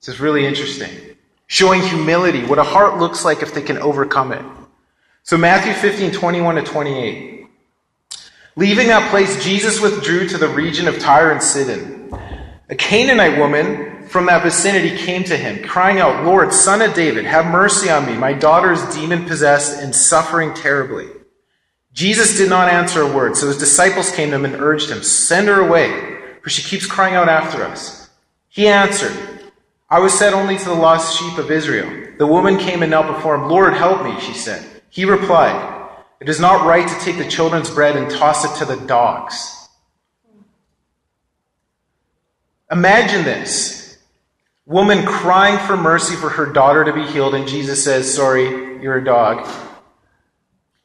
[0.00, 0.90] This is really interesting.
[1.46, 4.44] Showing humility, what a heart looks like if they can overcome it.
[5.28, 7.46] So, Matthew 15, 21 to 28.
[8.56, 12.10] Leaving that place, Jesus withdrew to the region of Tyre and Sidon.
[12.70, 17.26] A Canaanite woman from that vicinity came to him, crying out, Lord, son of David,
[17.26, 18.16] have mercy on me.
[18.16, 21.08] My daughter is demon possessed and suffering terribly.
[21.92, 25.02] Jesus did not answer a word, so his disciples came to him and urged him,
[25.02, 25.90] Send her away,
[26.40, 28.08] for she keeps crying out after us.
[28.48, 29.14] He answered,
[29.90, 32.14] I was sent only to the lost sheep of Israel.
[32.16, 33.50] The woman came and knelt before him.
[33.50, 34.77] Lord, help me, she said.
[34.90, 38.64] He replied, It is not right to take the children's bread and toss it to
[38.64, 39.68] the dogs.
[42.70, 43.98] Imagine this
[44.66, 48.98] woman crying for mercy for her daughter to be healed, and Jesus says, Sorry, you're
[48.98, 49.48] a dog.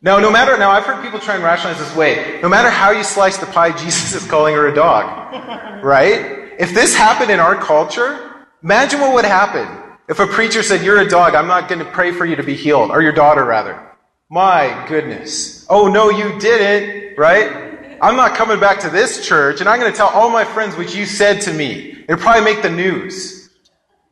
[0.01, 2.39] Now, no matter, now I've heard people try and rationalize this way.
[2.41, 5.83] No matter how you slice the pie, Jesus is calling her a dog.
[5.83, 6.53] Right?
[6.59, 9.67] If this happened in our culture, imagine what would happen
[10.07, 12.43] if a preacher said, You're a dog, I'm not going to pray for you to
[12.43, 13.92] be healed, or your daughter rather.
[14.33, 15.63] My goodness.
[15.69, 17.99] Oh, no, you didn't, right?
[18.01, 20.75] I'm not coming back to this church, and I'm going to tell all my friends
[20.75, 22.03] what you said to me.
[22.09, 23.51] It'll probably make the news.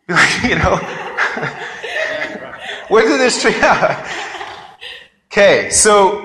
[0.43, 0.75] you know?
[2.89, 4.07] what did this, yeah.
[5.31, 6.21] Okay, so,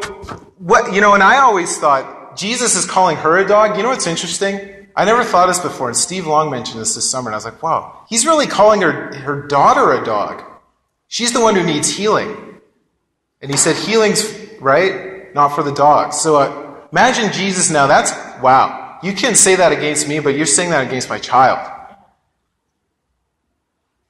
[0.59, 3.79] what, you know, and I always thought, Jesus is calling her a dog.
[3.79, 4.89] You know what's interesting?
[4.95, 7.47] I never thought this before, and Steve Long mentioned this this summer, and I was
[7.47, 10.43] like, wow, he's really calling her, her daughter a dog.
[11.09, 12.46] She's the one who needs healing.
[13.41, 14.25] And he said, healing's
[14.61, 16.19] right, not for the dogs.
[16.21, 17.87] So uh, imagine Jesus now.
[17.87, 18.99] That's, wow.
[19.03, 21.73] You can say that against me, but you're saying that against my child.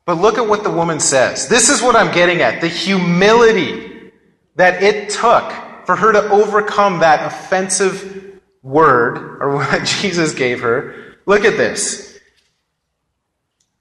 [0.05, 1.49] But look at what the woman says.
[1.49, 2.61] This is what I'm getting at.
[2.61, 4.13] The humility
[4.55, 5.53] that it took
[5.85, 11.17] for her to overcome that offensive word, or what Jesus gave her.
[11.27, 12.21] Look at this.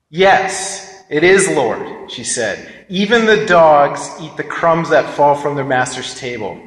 [0.10, 2.75] Yes, it is Lord, she said.
[2.90, 6.62] Even the dogs eat the crumbs that fall from their master's table.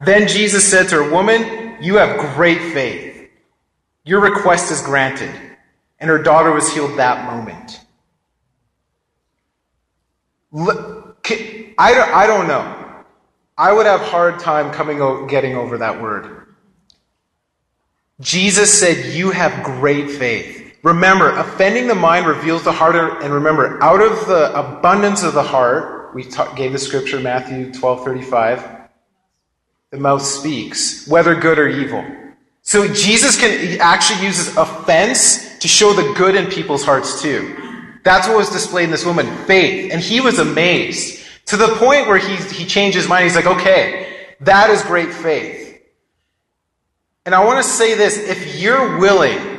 [0.00, 3.30] Then Jesus said to her, Woman, you have great faith.
[4.04, 5.30] Your request is granted.
[6.00, 7.80] And her daughter was healed that moment.
[11.78, 12.78] I don't know.
[13.56, 16.54] I would have hard time coming getting over that word.
[18.20, 20.61] Jesus said, You have great faith.
[20.82, 25.42] Remember, offending the mind reveals the heart, and remember, out of the abundance of the
[25.42, 28.88] heart, we ta- gave the scripture, Matthew 12 35,
[29.90, 32.04] the mouth speaks, whether good or evil.
[32.62, 37.56] So Jesus can actually uses offense to show the good in people's hearts too.
[38.04, 39.92] That's what was displayed in this woman, faith.
[39.92, 41.20] And he was amazed.
[41.46, 43.24] To the point where he, he changed his mind.
[43.24, 45.80] He's like, okay, that is great faith.
[47.26, 49.51] And I want to say this if you're willing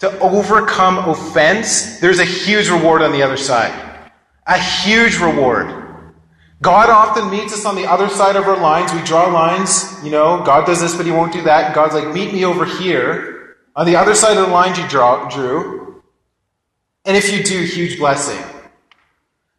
[0.00, 3.72] to overcome offense, there's a huge reward on the other side.
[4.46, 5.76] A huge reward.
[6.62, 8.92] God often meets us on the other side of our lines.
[8.92, 11.74] We draw lines, you know, God does this, but he won't do that.
[11.74, 13.56] God's like, meet me over here.
[13.76, 16.02] On the other side of the lines you draw, drew.
[17.04, 18.42] And if you do, huge blessing.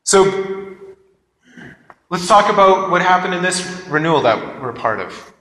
[0.03, 0.75] So,
[2.09, 5.33] let's talk about what happened in this renewal that we're part of.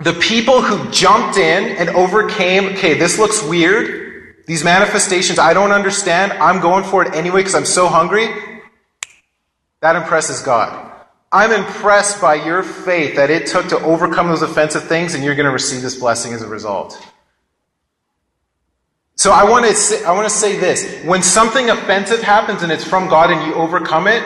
[0.00, 4.04] The people who jumped in and overcame, okay, this looks weird.
[4.46, 6.32] These manifestations, I don't understand.
[6.32, 8.28] I'm going for it anyway because I'm so hungry.
[9.80, 10.92] That impresses God.
[11.32, 15.34] I'm impressed by your faith that it took to overcome those offensive things, and you're
[15.34, 17.00] going to receive this blessing as a result.
[19.16, 21.04] So I want to say, I want to say this.
[21.04, 24.22] When something offensive happens and it's from God and you overcome it,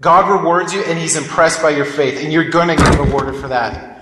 [0.00, 3.40] God rewards you and He's impressed by your faith, and you're going to get rewarded
[3.40, 3.93] for that.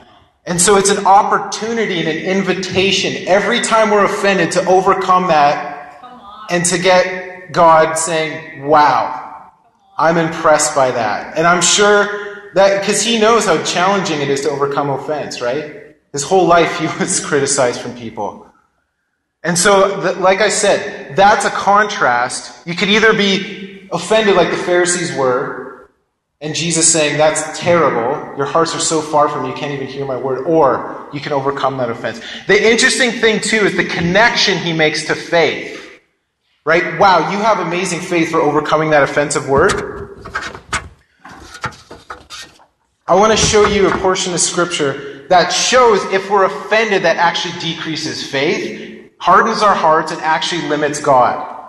[0.45, 6.03] And so it's an opportunity and an invitation every time we're offended to overcome that
[6.51, 9.53] and to get God saying, Wow,
[9.97, 11.37] I'm impressed by that.
[11.37, 15.97] And I'm sure that, because he knows how challenging it is to overcome offense, right?
[16.13, 18.49] His whole life he was criticized from people.
[19.45, 22.67] And so, like I said, that's a contrast.
[22.67, 25.72] You could either be offended like the Pharisees were,
[26.43, 28.37] and Jesus saying, That's terrible.
[28.37, 30.45] Your hearts are so far from me, you can't even hear my word.
[30.45, 32.21] Or you can overcome that offense.
[32.49, 35.79] The interesting thing, too, is the connection he makes to faith.
[36.65, 36.99] Right?
[36.99, 40.19] Wow, you have amazing faith for overcoming that offensive word.
[43.07, 47.17] I want to show you a portion of scripture that shows if we're offended, that
[47.17, 51.62] actually decreases faith, hardens our hearts, and actually limits God.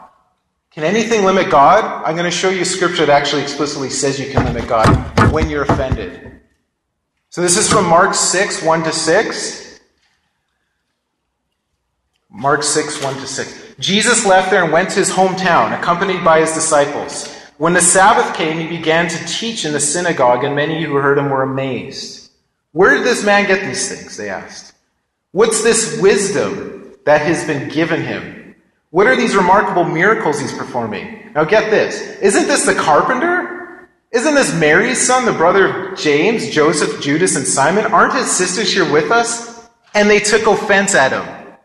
[0.74, 2.04] Can anything limit God?
[2.04, 4.88] I'm going to show you scripture that actually explicitly says you can limit God
[5.32, 6.42] when you're offended.
[7.30, 9.80] So this is from Mark 6, 1 to 6.
[12.32, 13.76] Mark 6, 1 to 6.
[13.78, 17.32] Jesus left there and went to his hometown, accompanied by his disciples.
[17.58, 21.20] When the Sabbath came, he began to teach in the synagogue, and many who heard
[21.20, 22.32] him were amazed.
[22.72, 24.18] Where did this man get these things?
[24.18, 24.74] They asked.
[25.32, 28.33] What's this wisdom that has been given him?
[28.94, 31.32] What are these remarkable miracles he's performing?
[31.34, 32.00] Now get this.
[32.20, 33.90] Isn't this the carpenter?
[34.12, 37.88] Isn't this Mary's son, the brother of James, Joseph, Judas, and Simon?
[37.88, 39.68] Aren't his sisters here with us?
[39.96, 41.58] And they took offense at him.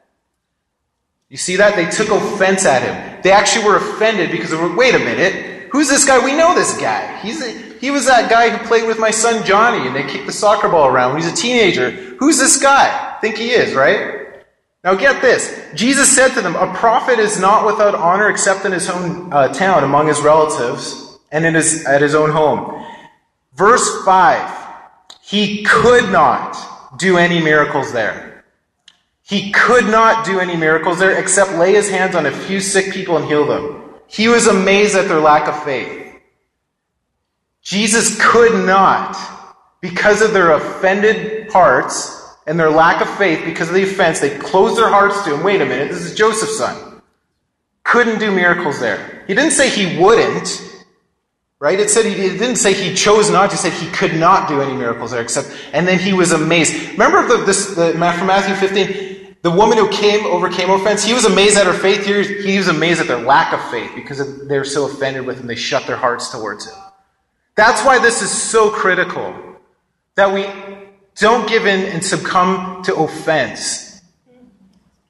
[1.29, 1.77] You see that?
[1.77, 3.21] They took offense at him.
[3.23, 6.25] They actually were offended because they were, wait a minute, who's this guy?
[6.25, 7.14] We know this guy.
[7.19, 10.25] He's a, he was that guy who played with my son Johnny and they kicked
[10.25, 11.91] the soccer ball around when he was a teenager.
[11.91, 13.19] Who's this guy?
[13.21, 14.18] Think he is, right?
[14.85, 15.61] Now get this.
[15.75, 19.53] Jesus said to them, a prophet is not without honor except in his own uh,
[19.53, 22.85] town among his relatives and in his, at his own home.
[23.55, 24.67] Verse 5.
[25.23, 28.45] He could not do any miracles there.
[29.23, 32.95] He could not do any miracles there except lay his hands on a few sick
[32.95, 33.85] people and heal them.
[34.07, 36.14] He was amazed at their lack of faith.
[37.62, 39.19] Jesus could not,
[39.83, 42.18] because of their offended hearts
[42.49, 45.43] and their lack of faith, because of the offense, they closed their hearts to him.
[45.45, 47.03] Wait a minute, this is Joseph's son.
[47.85, 49.23] Couldn't do miracles there.
[49.27, 50.63] He didn't say he wouldn't,
[51.59, 51.79] right?
[51.79, 53.57] It said he it didn't say he chose not to.
[53.59, 56.93] say he could not do any miracles there, except, and then he was amazed.
[56.93, 59.37] Remember the, this, the, from Matthew 15?
[59.43, 62.05] The woman who came overcame offense, he was amazed at her faith.
[62.07, 65.47] He was amazed at their lack of faith because they were so offended with him.
[65.47, 66.75] They shut their hearts towards him.
[67.57, 69.35] That's why this is so critical
[70.17, 70.47] that we
[71.19, 74.01] don't give in and succumb to offense.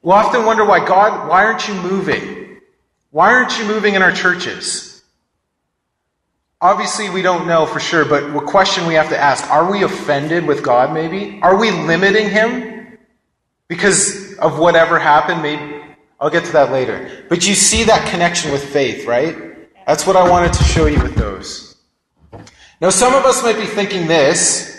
[0.01, 2.59] We'll often wonder why God, why aren't you moving?
[3.11, 5.03] Why aren't you moving in our churches?
[6.61, 9.83] Obviously, we don't know for sure, but a question we have to ask are we
[9.83, 11.39] offended with God, maybe?
[11.41, 12.79] Are we limiting Him?
[13.69, 15.41] because of whatever happened.
[15.41, 15.81] Maybe
[16.19, 17.25] I'll get to that later.
[17.29, 19.37] But you see that connection with faith, right?
[19.87, 21.77] That's what I wanted to show you with those.
[22.81, 24.78] Now, some of us might be thinking this.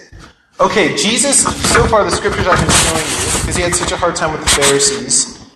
[0.60, 1.42] Okay, Jesus,
[1.72, 4.30] so far the scriptures I've been showing you, because he had such a hard time
[4.30, 5.50] with the Pharisees,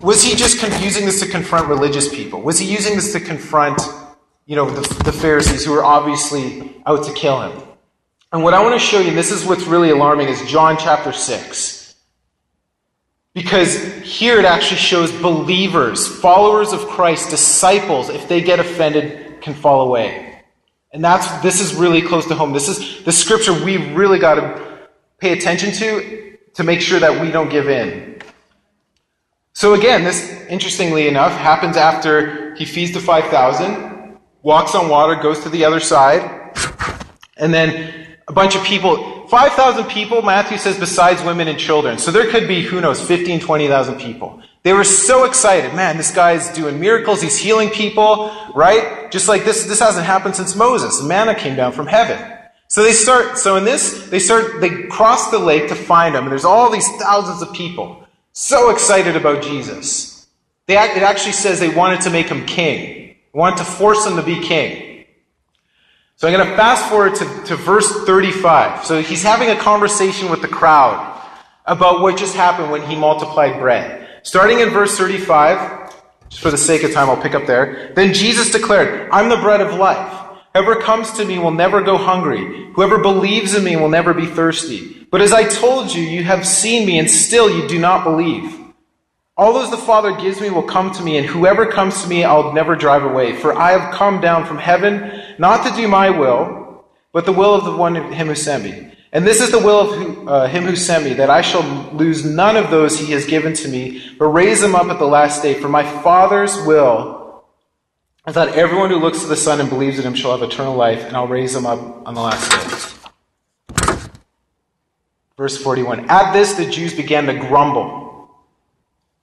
[0.00, 2.40] was he just using this to confront religious people?
[2.40, 3.82] Was he using this to confront,
[4.44, 7.60] you know, the, the Pharisees who were obviously out to kill him?
[8.32, 10.76] And what I want to show you, and this is what's really alarming, is John
[10.78, 11.96] chapter 6.
[13.34, 19.52] Because here it actually shows believers, followers of Christ, disciples, if they get offended, can
[19.52, 20.25] fall away.
[20.96, 22.54] And that's this is really close to home.
[22.54, 24.88] This is the scripture we've really got to
[25.18, 28.18] pay attention to to make sure that we don't give in.
[29.52, 35.40] So again, this interestingly enough happens after he feeds the 5,000, walks on water, goes
[35.40, 36.22] to the other side,
[37.36, 41.98] And then a bunch of people, 5,000 people, Matthew says, besides women and children.
[41.98, 44.40] So there could be, who knows, 15, 20,000 people.
[44.66, 45.74] They were so excited.
[45.74, 47.22] Man, this guy's doing miracles.
[47.22, 49.12] He's healing people, right?
[49.12, 51.04] Just like this, this hasn't happened since Moses.
[51.04, 52.18] Manna came down from heaven.
[52.66, 56.24] So they start, so in this, they start, they cross the lake to find him,
[56.24, 60.26] and there's all these thousands of people so excited about Jesus.
[60.66, 64.16] They, it actually says they wanted to make him king, they wanted to force him
[64.16, 65.04] to be king.
[66.16, 68.84] So I'm going to fast forward to, to verse 35.
[68.84, 71.22] So he's having a conversation with the crowd
[71.66, 74.02] about what just happened when he multiplied bread.
[74.26, 75.94] Starting in verse 35,
[76.30, 77.92] just for the sake of time, I'll pick up there.
[77.94, 80.36] Then Jesus declared, I'm the bread of life.
[80.52, 82.72] Whoever comes to me will never go hungry.
[82.72, 85.06] Whoever believes in me will never be thirsty.
[85.12, 88.52] But as I told you, you have seen me and still you do not believe.
[89.36, 92.24] All those the Father gives me will come to me, and whoever comes to me
[92.24, 93.36] I'll never drive away.
[93.36, 97.54] For I have come down from heaven not to do my will, but the will
[97.54, 98.95] of the one him who sent me.
[99.16, 101.62] And this is the will of who, uh, him who sent me, that I shall
[101.94, 105.08] lose none of those he has given to me, but raise them up at the
[105.08, 105.54] last day.
[105.54, 107.16] For my Father's will
[108.28, 110.74] I thought everyone who looks to the Son and believes in him shall have eternal
[110.74, 114.08] life, and I'll raise them up on the last day.
[115.36, 116.10] Verse 41.
[116.10, 118.28] At this, the Jews began to grumble.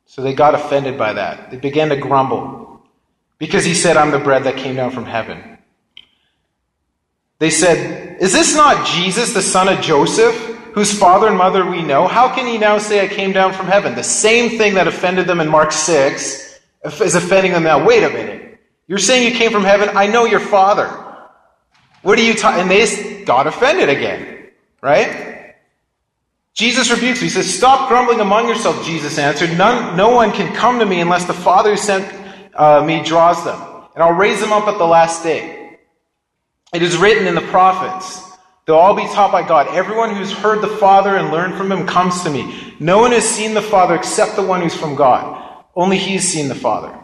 [0.05, 1.51] So they got offended by that.
[1.51, 2.81] They began to grumble.
[3.39, 5.52] Because he said, I'm the bread that came down from heaven.
[7.39, 10.35] They said, Is this not Jesus, the son of Joseph,
[10.73, 12.07] whose father and mother we know?
[12.07, 13.95] How can he now say, I came down from heaven?
[13.95, 17.85] The same thing that offended them in Mark 6 is offending them now.
[17.85, 18.59] Wait a minute.
[18.87, 19.89] You're saying you came from heaven.
[19.95, 20.87] I know your father.
[22.01, 22.61] What are you talking?
[22.61, 24.49] And they got offended again,
[24.81, 25.55] right?
[26.53, 27.27] Jesus rebukes me.
[27.27, 29.57] He says, Stop grumbling among yourselves, Jesus answered.
[29.57, 32.05] None, no one can come to me unless the Father who sent
[32.55, 33.59] uh, me draws them.
[33.95, 35.62] And I'll raise them up at the last day.
[36.73, 38.19] It is written in the prophets,
[38.65, 39.67] they'll all be taught by God.
[39.67, 42.75] Everyone who's heard the Father and learned from him comes to me.
[42.79, 45.39] No one has seen the Father except the one who's from God.
[45.75, 46.97] Only he's seen the Father.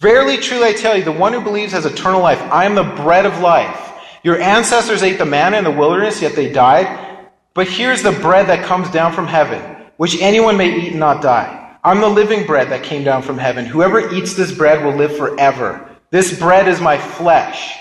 [0.00, 2.40] Verily, truly, I tell you, the one who believes has eternal life.
[2.42, 3.92] I am the bread of life.
[4.24, 7.28] Your ancestors ate the manna in the wilderness, yet they died.
[7.54, 9.60] But here's the bread that comes down from heaven,
[9.98, 11.78] which anyone may eat and not die.
[11.84, 13.66] I'm the living bread that came down from heaven.
[13.66, 15.88] Whoever eats this bread will live forever.
[16.10, 17.76] This bread is my flesh,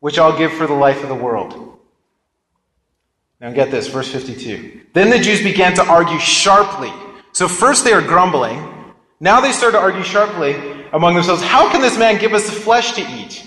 [0.00, 1.78] which I'll give for the life of the world.
[3.40, 4.80] Now get this, verse 52.
[4.92, 6.92] Then the Jews began to argue sharply.
[7.32, 8.94] So first they are grumbling.
[9.20, 10.54] Now they start to argue sharply
[10.92, 13.44] among themselves, How can this man give us the flesh to eat?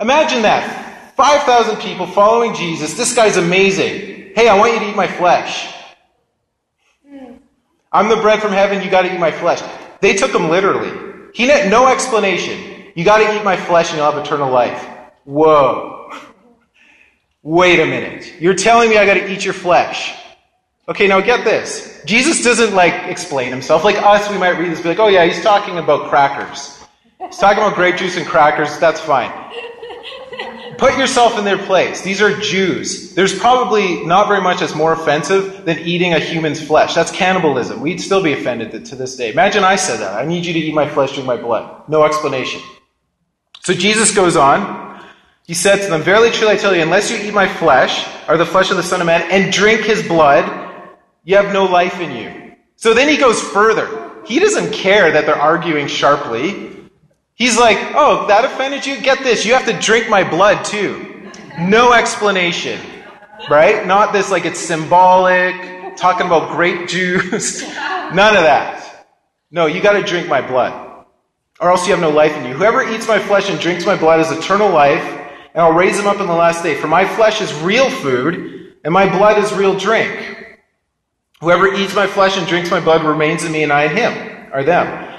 [0.00, 1.14] Imagine that.
[1.16, 2.94] 5,000 people following Jesus.
[2.94, 4.32] This guy's amazing.
[4.34, 5.72] Hey, I want you to eat my flesh.
[7.92, 8.82] I'm the bread from heaven.
[8.82, 9.62] You got to eat my flesh.
[10.00, 10.90] They took him literally.
[11.32, 12.92] He had no explanation.
[12.96, 14.93] You got to eat my flesh and you'll have eternal life.
[15.24, 16.10] Whoa.
[17.42, 18.40] Wait a minute.
[18.40, 20.14] You're telling me I got to eat your flesh.
[20.88, 22.02] Okay, now get this.
[22.04, 23.84] Jesus doesn't like explain himself.
[23.84, 26.78] Like us, we might read this, be like, oh yeah, he's talking about crackers.
[27.20, 28.78] He's talking about grape juice and crackers.
[28.78, 29.32] That's fine.
[30.76, 32.02] Put yourself in their place.
[32.02, 33.14] These are Jews.
[33.14, 36.94] There's probably not very much that's more offensive than eating a human's flesh.
[36.94, 37.80] That's cannibalism.
[37.80, 39.30] We'd still be offended to this day.
[39.30, 40.14] Imagine I said that.
[40.14, 41.88] I need you to eat my flesh, drink my blood.
[41.88, 42.60] No explanation.
[43.62, 44.83] So Jesus goes on.
[45.44, 48.38] He said to them, Verily, truly, I tell you, unless you eat my flesh, or
[48.38, 50.44] the flesh of the Son of Man, and drink his blood,
[51.24, 52.56] you have no life in you.
[52.76, 54.12] So then he goes further.
[54.26, 56.74] He doesn't care that they're arguing sharply.
[57.34, 59.00] He's like, oh, that offended you?
[59.00, 59.44] Get this.
[59.44, 61.30] You have to drink my blood too.
[61.58, 62.80] No explanation.
[63.50, 63.86] Right?
[63.86, 67.62] Not this like it's symbolic, talking about grape juice.
[67.62, 69.06] None of that.
[69.50, 71.04] No, you gotta drink my blood.
[71.60, 72.54] Or else you have no life in you.
[72.54, 75.23] Whoever eats my flesh and drinks my blood has eternal life,
[75.54, 76.74] and I'll raise him up in the last day.
[76.74, 80.58] For my flesh is real food, and my blood is real drink.
[81.40, 84.50] Whoever eats my flesh and drinks my blood remains in me, and I in him,
[84.52, 85.12] or them.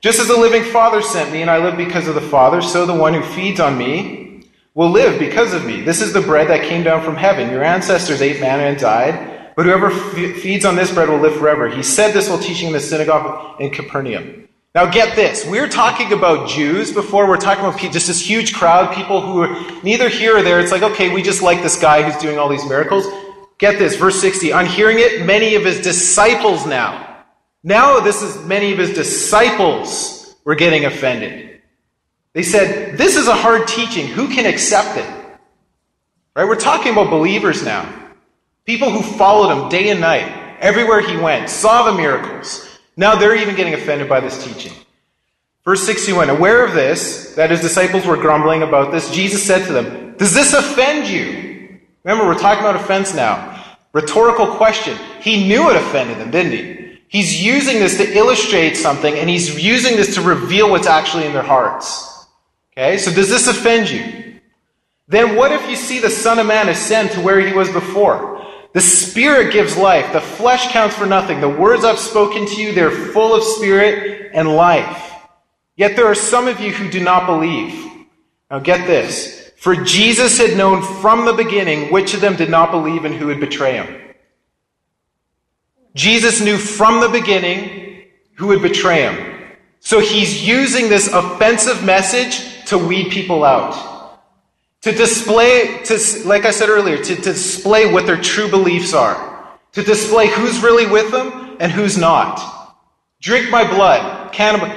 [0.00, 2.84] Just as the living Father sent me, and I live because of the Father, so
[2.84, 4.42] the one who feeds on me
[4.74, 5.80] will live because of me.
[5.80, 7.50] This is the bread that came down from heaven.
[7.50, 11.36] Your ancestors ate manna and died, but whoever f- feeds on this bread will live
[11.36, 11.68] forever.
[11.68, 14.45] He said this while teaching in the synagogue in Capernaum.
[14.76, 15.46] Now get this.
[15.46, 17.26] We're talking about Jews before.
[17.26, 20.60] We're talking about just this huge crowd, people who are neither here or there.
[20.60, 23.06] It's like, okay, we just like this guy who's doing all these miracles.
[23.56, 24.52] Get this, verse 60.
[24.52, 27.24] On hearing it, many of his disciples now.
[27.62, 31.62] Now, this is many of his disciples were getting offended.
[32.34, 34.06] They said, This is a hard teaching.
[34.06, 35.38] Who can accept it?
[36.34, 36.44] Right?
[36.44, 38.10] We're talking about believers now.
[38.66, 42.75] People who followed him day and night, everywhere he went, saw the miracles.
[42.96, 44.72] Now they're even getting offended by this teaching.
[45.64, 49.72] Verse 61 Aware of this, that his disciples were grumbling about this, Jesus said to
[49.72, 51.78] them, Does this offend you?
[52.04, 53.52] Remember, we're talking about offense now.
[53.92, 54.96] Rhetorical question.
[55.20, 56.98] He knew it offended them, didn't he?
[57.08, 61.32] He's using this to illustrate something, and he's using this to reveal what's actually in
[61.32, 62.26] their hearts.
[62.72, 64.40] Okay, so does this offend you?
[65.08, 68.45] Then what if you see the Son of Man ascend to where he was before?
[68.76, 70.12] The Spirit gives life.
[70.12, 71.40] The flesh counts for nothing.
[71.40, 75.14] The words I've spoken to you, they're full of Spirit and life.
[75.76, 77.90] Yet there are some of you who do not believe.
[78.50, 79.50] Now get this.
[79.56, 83.28] For Jesus had known from the beginning which of them did not believe and who
[83.28, 84.12] would betray him.
[85.94, 88.04] Jesus knew from the beginning
[88.34, 89.54] who would betray him.
[89.80, 93.95] So he's using this offensive message to weed people out.
[94.86, 99.58] To display, to, like I said earlier, to, to display what their true beliefs are.
[99.72, 102.76] To display who's really with them and who's not.
[103.20, 104.32] Drink my blood.
[104.32, 104.72] Cannibal.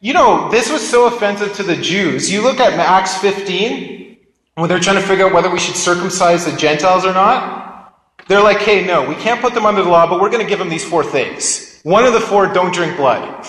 [0.00, 2.32] You know, this was so offensive to the Jews.
[2.32, 4.16] You look at Acts 15,
[4.54, 8.00] when they're trying to figure out whether we should circumcise the Gentiles or not.
[8.28, 10.48] They're like, hey, no, we can't put them under the law, but we're going to
[10.48, 11.80] give them these four things.
[11.82, 13.44] One of the four, don't drink blood.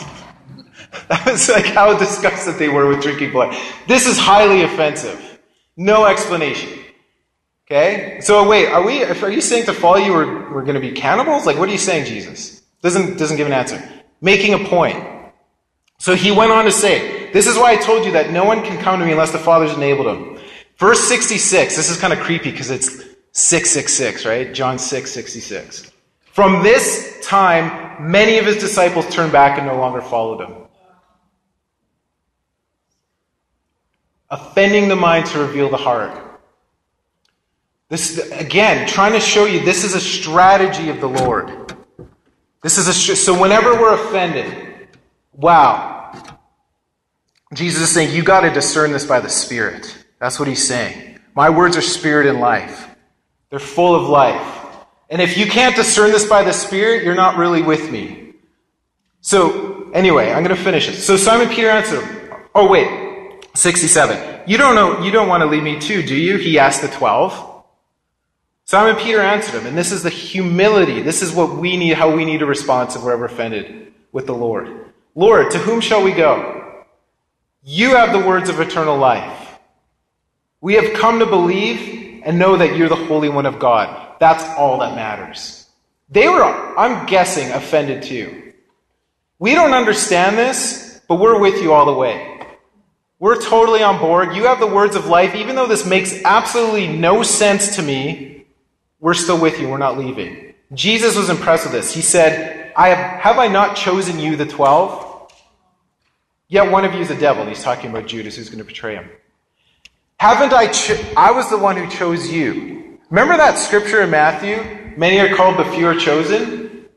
[1.07, 3.57] that was like how disgusted they were with drinking blood.
[3.87, 5.29] This is highly offensive.
[5.81, 6.69] No explanation.
[7.65, 8.19] Okay?
[8.21, 11.47] So wait, are we are you saying to follow you we're, we're to be cannibals?
[11.47, 12.61] Like what are you saying, Jesus?
[12.83, 13.81] Doesn't doesn't give an answer.
[14.21, 15.03] Making a point.
[15.97, 18.63] So he went on to say, This is why I told you that no one
[18.63, 20.39] can come to me unless the Father's enabled him.
[20.77, 22.89] Verse 66, this is kind of creepy because it's
[23.33, 24.53] 666, right?
[24.53, 25.91] John 6, 66.
[26.25, 30.67] From this time, many of his disciples turned back and no longer followed him.
[34.31, 36.17] Offending the mind to reveal the heart.
[37.89, 41.75] This, again, trying to show you this is a strategy of the Lord.
[42.63, 44.87] This is a, so whenever we're offended,
[45.33, 46.39] wow.
[47.53, 49.93] Jesus is saying, you got to discern this by the Spirit.
[50.19, 51.19] That's what he's saying.
[51.35, 52.87] My words are spirit and life.
[53.49, 54.57] They're full of life.
[55.09, 58.33] And if you can't discern this by the Spirit, you're not really with me.
[59.19, 60.95] So, anyway, I'm going to finish it.
[61.01, 62.07] So Simon Peter answered,
[62.55, 63.00] Oh, wait.
[63.53, 64.41] 67.
[64.47, 66.37] You don't know, you don't want to leave me too, do you?
[66.37, 67.49] He asked the 12.
[68.65, 71.01] Simon Peter answered him, and this is the humility.
[71.01, 74.27] This is what we need, how we need to respond if we're ever offended with
[74.27, 74.85] the Lord.
[75.13, 76.85] Lord, to whom shall we go?
[77.63, 79.59] You have the words of eternal life.
[80.61, 84.15] We have come to believe and know that you're the Holy One of God.
[84.19, 85.67] That's all that matters.
[86.09, 88.53] They were, I'm guessing, offended too.
[89.39, 92.40] We don't understand this, but we're with you all the way.
[93.21, 94.35] We're totally on board.
[94.35, 95.35] You have the words of life.
[95.35, 98.47] Even though this makes absolutely no sense to me,
[98.99, 99.69] we're still with you.
[99.69, 100.55] We're not leaving.
[100.73, 101.93] Jesus was impressed with this.
[101.93, 105.31] He said, I have, have I not chosen you, the twelve?
[106.47, 107.45] Yet one of you is a devil.
[107.45, 109.07] He's talking about Judas, who's going to betray him.
[110.19, 112.99] Haven't I, cho- I was the one who chose you.
[113.11, 114.57] Remember that scripture in Matthew?
[114.97, 116.87] Many are called, but few are chosen?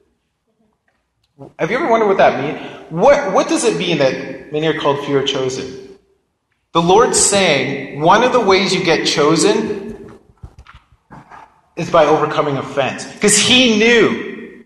[1.59, 2.91] Have you ever wondered what that means?
[2.91, 5.84] What, what does it mean that many are called, few are chosen?
[6.75, 10.19] The Lord's saying one of the ways you get chosen
[11.77, 13.07] is by overcoming offense.
[13.13, 14.65] Because He knew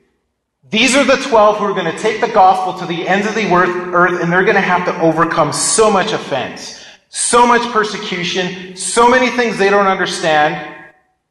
[0.71, 3.35] these are the 12 who are going to take the gospel to the ends of
[3.35, 8.75] the earth and they're going to have to overcome so much offense, so much persecution,
[8.75, 10.77] so many things they don't understand.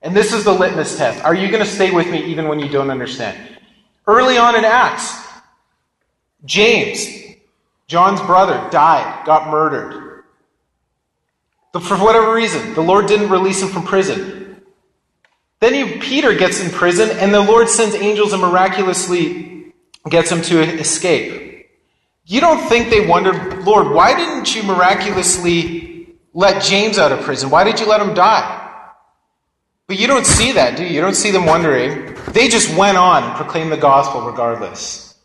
[0.04, 1.24] And this is the litmus test.
[1.26, 3.58] Are you going to stay with me even when you don't understand?
[4.06, 5.26] Early on in Acts,
[6.46, 7.36] James,
[7.88, 10.07] John's brother, died, got murdered.
[11.74, 14.64] But for whatever reason, the Lord didn't release him from prison.
[15.60, 19.74] Then he, Peter gets in prison, and the Lord sends angels and miraculously
[20.10, 21.68] gets him to escape.
[22.26, 27.50] You don't think they wondered, Lord, why didn't you miraculously let James out of prison?
[27.50, 28.66] Why did you let him die?
[29.88, 30.90] But you don't see that, do you?
[30.90, 32.16] You don't see them wondering.
[32.34, 35.16] They just went on and proclaimed the gospel regardless.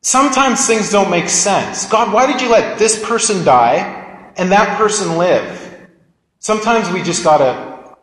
[0.00, 1.88] Sometimes things don't make sense.
[1.88, 3.95] God, why did you let this person die
[4.36, 5.88] and that person live.
[6.38, 7.96] Sometimes we just gotta,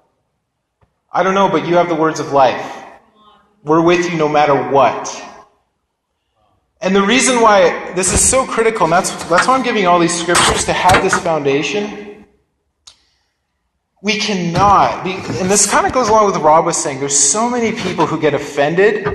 [1.12, 2.84] I don't know, but you have the words of life.
[3.64, 5.24] We're with you no matter what.
[6.82, 10.00] And the reason why this is so critical, and that's, that's why I'm giving all
[10.00, 12.26] these scriptures to have this foundation.
[14.02, 17.00] We cannot be, and this kind of goes along with what Rob was saying.
[17.00, 19.06] There's so many people who get offended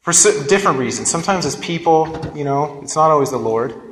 [0.00, 0.12] for
[0.48, 1.10] different reasons.
[1.10, 3.91] Sometimes it's people, you know, it's not always the Lord.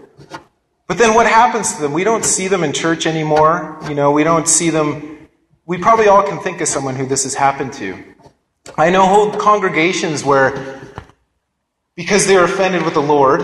[0.91, 1.93] But then what happens to them?
[1.93, 3.79] We don't see them in church anymore.
[3.89, 5.29] You know, we don't see them.
[5.65, 7.97] We probably all can think of someone who this has happened to.
[8.77, 10.81] I know whole congregations where,
[11.95, 13.41] because they're offended with the Lord,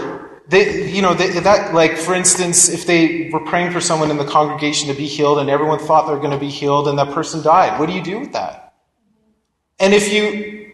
[0.49, 4.16] They, you know, they, that, like, for instance, if they were praying for someone in
[4.16, 6.99] the congregation to be healed and everyone thought they were going to be healed and
[6.99, 8.74] that person died, what do you do with that?
[9.80, 10.65] And if you,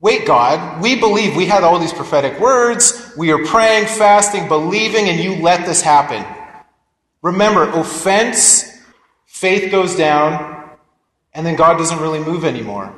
[0.00, 5.08] wait, God, we believe we had all these prophetic words, we are praying, fasting, believing,
[5.08, 6.24] and you let this happen.
[7.22, 8.78] Remember, offense,
[9.26, 10.70] faith goes down,
[11.34, 12.94] and then God doesn't really move anymore.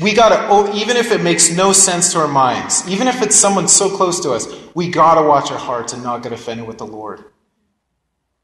[0.00, 3.36] We gotta, oh, even if it makes no sense to our minds, even if it's
[3.36, 6.78] someone so close to us, we gotta watch our hearts and not get offended with
[6.78, 7.24] the Lord.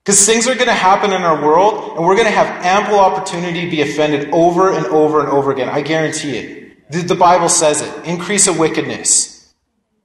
[0.05, 3.71] Because things are gonna happen in our world, and we're gonna have ample opportunity to
[3.71, 5.69] be offended over and over and over again.
[5.69, 6.68] I guarantee it.
[6.91, 8.05] The, the Bible says it.
[8.05, 9.53] Increase of wickedness.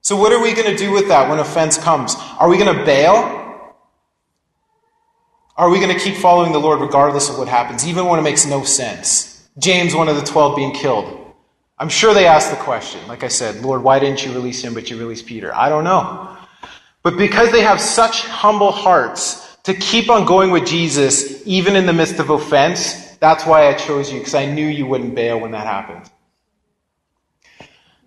[0.02, 2.16] So what are we gonna do with that when offense comes?
[2.40, 3.42] Are we gonna bail?
[5.56, 8.24] Are we going to keep following the Lord regardless of what happens, even when it
[8.24, 9.48] makes no sense?
[9.60, 11.32] James, one of the twelve, being killed.
[11.78, 13.08] I'm sure they asked the question.
[13.08, 15.54] Like I said, Lord, why didn't you release him, but you released Peter?
[15.54, 16.36] I don't know.
[17.04, 21.86] But because they have such humble hearts to keep on going with Jesus, even in
[21.86, 25.40] the midst of offense, that's why I chose you, because I knew you wouldn't bail
[25.40, 26.10] when that happened.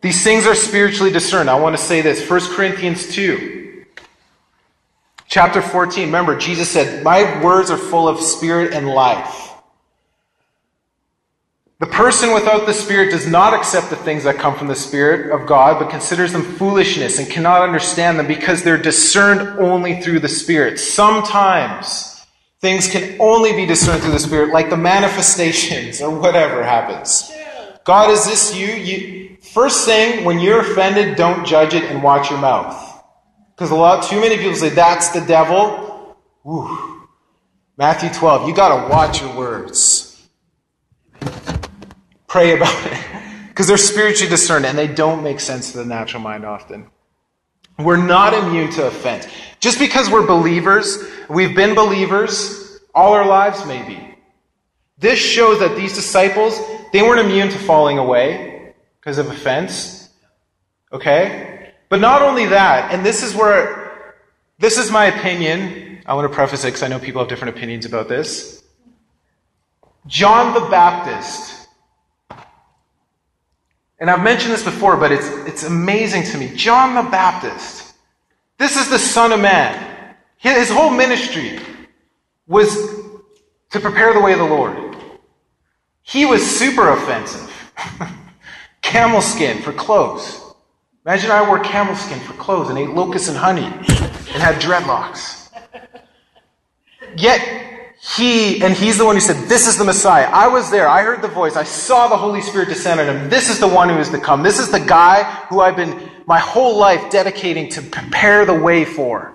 [0.07, 1.51] These things are spiritually discerned.
[1.51, 3.85] I want to say this 1 Corinthians 2,
[5.27, 6.05] chapter 14.
[6.05, 9.51] Remember, Jesus said, My words are full of spirit and life.
[11.81, 15.33] The person without the Spirit does not accept the things that come from the Spirit
[15.33, 20.21] of God, but considers them foolishness and cannot understand them because they're discerned only through
[20.21, 20.79] the Spirit.
[20.79, 22.25] Sometimes
[22.61, 27.29] things can only be discerned through the Spirit, like the manifestations or whatever happens.
[27.83, 28.69] God, is this you?
[28.69, 33.03] you first thing, when you're offended, don't judge it and watch your mouth.
[33.55, 36.17] Because a lot, too many people say, that's the devil.
[36.43, 37.07] Whew.
[37.77, 40.07] Matthew 12, you gotta watch your words
[42.37, 43.03] pray about it.
[43.49, 46.91] Because they're spiritually discerned and they don't make sense to the natural mind often.
[47.79, 49.27] We're not immune to offense.
[49.61, 54.15] Just because we're believers, we've been believers all our lives, maybe.
[54.99, 56.61] This shows that these disciples,
[56.93, 58.56] they weren't immune to falling away
[59.07, 60.09] because of offense.
[60.93, 61.75] Okay?
[61.89, 64.17] But not only that, and this is where,
[64.59, 66.01] this is my opinion.
[66.07, 68.65] I want to preface it because I know people have different opinions about this.
[70.09, 71.69] John the Baptist
[74.01, 76.55] and I've mentioned this before, but it's, it's amazing to me.
[76.57, 77.95] John the Baptist,
[78.59, 80.15] this is the Son of Man.
[80.37, 81.61] His whole ministry
[82.49, 82.75] was
[83.71, 84.97] to prepare the way of the Lord.
[86.03, 87.53] He was super offensive.
[88.87, 90.41] camel skin for clothes.
[91.05, 95.51] Imagine I wore camel skin for clothes and ate locusts and honey and had dreadlocks.
[97.17, 97.41] Yet
[98.17, 100.29] he, and he's the one who said, This is the Messiah.
[100.33, 100.89] I was there.
[100.89, 101.57] I heard the voice.
[101.57, 103.29] I saw the Holy Spirit descend on him.
[103.29, 104.43] This is the one who is to come.
[104.43, 108.85] This is the guy who I've been my whole life dedicating to prepare the way
[108.85, 109.35] for.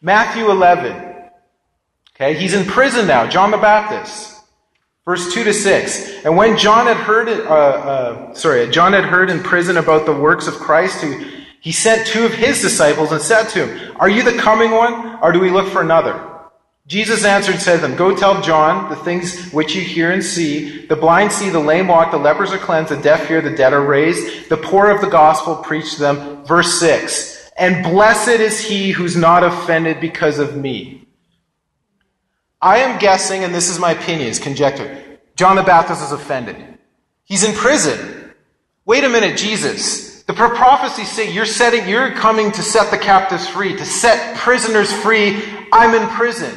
[0.00, 1.14] Matthew 11.
[2.14, 4.33] Okay, he's in prison now, John the Baptist.
[5.04, 6.24] Verse 2 to 6.
[6.24, 10.14] And when John had heard, uh, uh, sorry, John had heard in prison about the
[10.14, 11.24] works of Christ, who,
[11.60, 15.18] he sent two of his disciples and said to him, Are you the coming one,
[15.22, 16.30] or do we look for another?
[16.86, 20.22] Jesus answered and said to them, Go tell John the things which you hear and
[20.22, 20.86] see.
[20.86, 23.72] The blind see, the lame walk, the lepers are cleansed, the deaf hear, the dead
[23.72, 26.44] are raised, the poor of the gospel preach to them.
[26.44, 27.50] Verse 6.
[27.56, 31.03] And blessed is he who's not offended because of me.
[32.64, 35.18] I am guessing, and this is my opinion, it's conjecture.
[35.36, 36.56] John the Baptist is offended.
[37.24, 38.32] He's in prison.
[38.86, 40.22] Wait a minute, Jesus.
[40.22, 44.90] The prophecies say you're setting, you're coming to set the captives free, to set prisoners
[44.90, 45.44] free.
[45.74, 46.54] I'm in prison.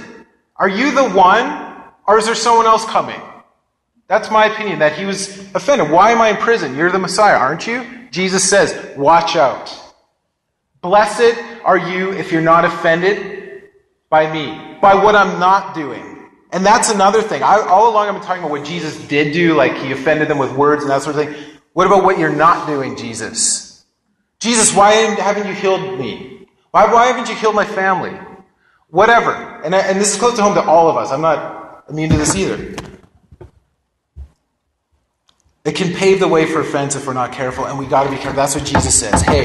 [0.55, 1.75] Are you the one,
[2.07, 3.19] or is there someone else coming?
[4.07, 5.91] That's my opinion, that he was offended.
[5.91, 6.77] Why am I in prison?
[6.77, 7.85] You're the Messiah, aren't you?
[8.11, 9.77] Jesus says, watch out.
[10.79, 13.36] Blessed are you if you're not offended
[14.09, 16.29] by me, by what I'm not doing.
[16.51, 17.43] And that's another thing.
[17.43, 20.37] I, all along I've been talking about what Jesus did do, like he offended them
[20.37, 21.35] with words and that sort of thing.
[21.73, 23.85] What about what you're not doing, Jesus?
[24.39, 26.47] Jesus, why haven't you healed me?
[26.71, 28.17] Why, why haven't you healed my family?
[28.89, 29.33] Whatever.
[29.63, 31.11] And, and this is close to home to all of us.
[31.11, 32.75] I'm not immune to this either.
[35.65, 38.09] It can pave the way for offense if we're not careful, and we got to
[38.09, 38.37] be careful.
[38.37, 39.21] That's what Jesus says.
[39.21, 39.43] Hey,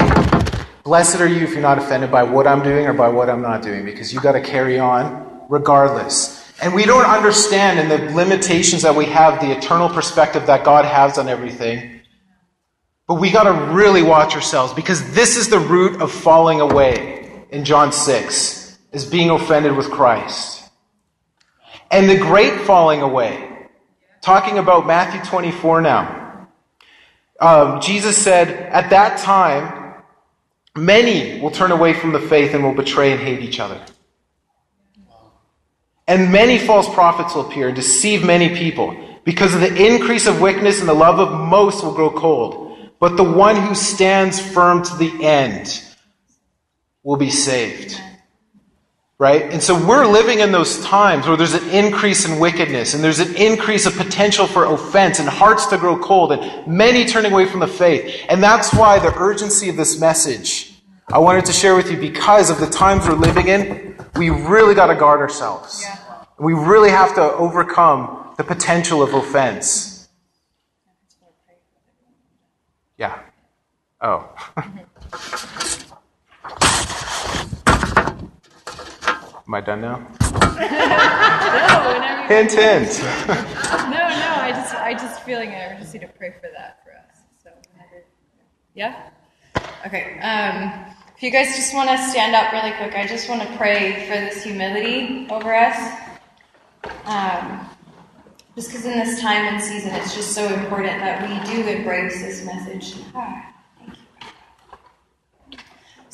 [0.83, 3.41] blessed are you if you're not offended by what I'm doing or by what I'm
[3.41, 6.41] not doing, because you got to carry on regardless.
[6.61, 10.85] And we don't understand in the limitations that we have, the eternal perspective that God
[10.85, 12.01] has on everything.
[13.07, 17.45] But we got to really watch ourselves because this is the root of falling away
[17.51, 20.63] in John 6 is being offended with Christ.
[21.91, 23.67] And the great falling away,
[24.21, 26.47] talking about Matthew 24 now.
[27.39, 29.82] Um, Jesus said, At that time,
[30.75, 33.79] Many will turn away from the faith and will betray and hate each other.
[36.07, 38.95] And many false prophets will appear and deceive many people.
[39.23, 42.91] Because of the increase of wickedness and the love of most will grow cold.
[42.99, 45.81] But the one who stands firm to the end
[47.03, 47.99] will be saved.
[49.23, 49.53] Right?
[49.53, 53.21] And so we're living in those times where there's an increase in wickedness and there's
[53.21, 57.45] an increase of potential for offense and hearts to grow cold and many turning away
[57.45, 58.25] from the faith.
[58.27, 60.73] And that's why the urgency of this message
[61.07, 64.75] I wanted to share with you because of the times we're living in, we really
[64.75, 65.81] got to guard ourselves.
[65.81, 66.25] Yeah.
[66.37, 70.09] We really have to overcome the potential of offense.
[72.97, 73.17] Yeah.
[74.01, 74.27] Oh.
[79.53, 79.97] Am I done now?
[81.99, 82.99] no, hint, hint.
[83.27, 84.31] no, no.
[84.41, 85.71] I just, I just feeling it.
[85.71, 87.21] I just need to pray for that for us.
[87.43, 87.51] So,
[88.73, 89.11] yeah.
[89.85, 90.17] Okay.
[90.21, 93.55] Um, if you guys just want to stand up really quick, I just want to
[93.55, 95.99] pray for this humility over us.
[97.05, 97.69] Um,
[98.55, 102.23] just because in this time and season, it's just so important that we do embrace
[102.23, 102.95] this message.
[103.13, 103.52] Ah,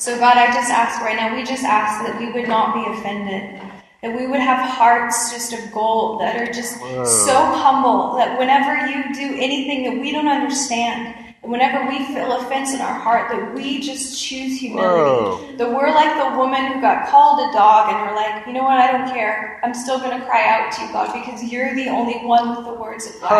[0.00, 2.90] so, God, I just ask right now, we just ask that we would not be
[2.90, 3.60] offended,
[4.00, 7.04] that we would have hearts just of gold that are just Whoa.
[7.04, 12.32] so humble that whenever you do anything that we don't understand, and whenever we feel
[12.32, 15.44] offense in our heart, that we just choose humility.
[15.44, 15.56] Whoa.
[15.58, 18.62] That we're like the woman who got called a dog and we're like, you know
[18.62, 19.60] what, I don't care.
[19.62, 22.64] I'm still going to cry out to you, God, because you're the only one with
[22.64, 23.30] the words of life.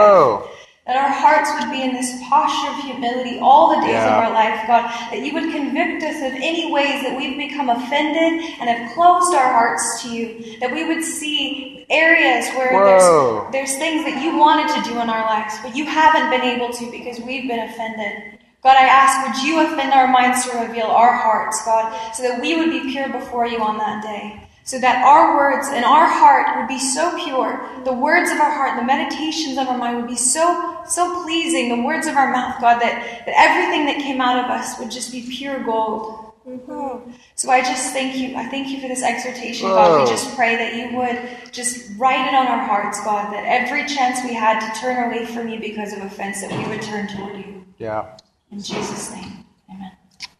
[0.90, 4.10] That our hearts would be in this posture of humility all the days yeah.
[4.10, 4.90] of our life, God.
[5.14, 9.32] That you would convict us of any ways that we've become offended and have closed
[9.32, 10.58] our hearts to you.
[10.58, 15.08] That we would see areas where there's, there's things that you wanted to do in
[15.08, 18.40] our lives, but you haven't been able to because we've been offended.
[18.60, 22.40] God, I ask, would you offend our minds to reveal our hearts, God, so that
[22.40, 26.06] we would be pure before you on that day so that our words and our
[26.06, 29.96] heart would be so pure, the words of our heart, the meditations of our mind
[29.96, 33.96] would be so, so pleasing, the words of our mouth, God, that, that everything that
[33.96, 36.30] came out of us would just be pure gold.
[36.46, 37.10] Mm-hmm.
[37.34, 38.34] So I just thank you.
[38.36, 40.02] I thank you for this exhortation, God.
[40.02, 43.86] We just pray that you would just write it on our hearts, God, that every
[43.86, 47.08] chance we had to turn away from you because of offense, that we would turn
[47.08, 47.64] toward you.
[47.78, 48.16] Yeah.
[48.50, 49.44] In Jesus' name.
[49.70, 49.92] Amen.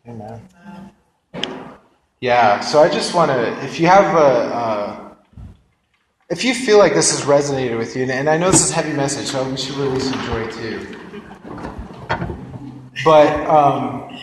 [0.09, 0.91] Amen.
[2.23, 5.15] Yeah, so I just want to, if you have a, uh,
[6.29, 8.75] if you feel like this has resonated with you, and I know this is a
[8.75, 10.97] heavy message, so we should release some joy too.
[13.07, 14.19] But um,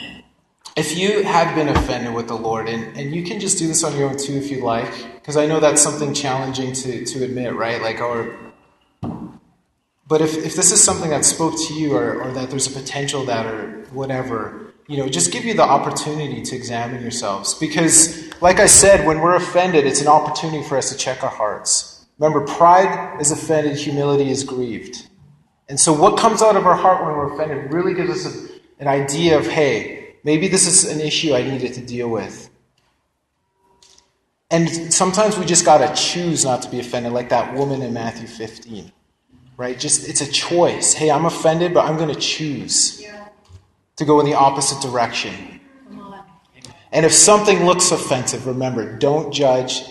[0.75, 3.83] if you have been offended with the Lord, and, and you can just do this
[3.83, 7.23] on your own too if you like, because I know that's something challenging to, to
[7.23, 7.81] admit, right?
[7.81, 8.37] Like, or,
[10.07, 12.79] but if, if this is something that spoke to you, or, or that there's a
[12.79, 17.53] potential that, or whatever, you know, just give you the opportunity to examine yourselves.
[17.53, 21.29] Because, like I said, when we're offended, it's an opportunity for us to check our
[21.29, 22.05] hearts.
[22.17, 25.07] Remember, pride is offended, humility is grieved.
[25.69, 28.81] And so, what comes out of our heart when we're offended really gives us a,
[28.81, 32.49] an idea of, hey, maybe this is an issue I needed to deal with.
[34.49, 37.93] And sometimes we just got to choose not to be offended, like that woman in
[37.93, 38.93] Matthew 15.
[39.57, 39.77] Right?
[39.77, 40.93] Just, it's a choice.
[40.93, 43.03] Hey, I'm offended, but I'm going to choose
[43.97, 45.59] to go in the opposite direction.
[46.91, 49.83] And if something looks offensive, remember, don't judge,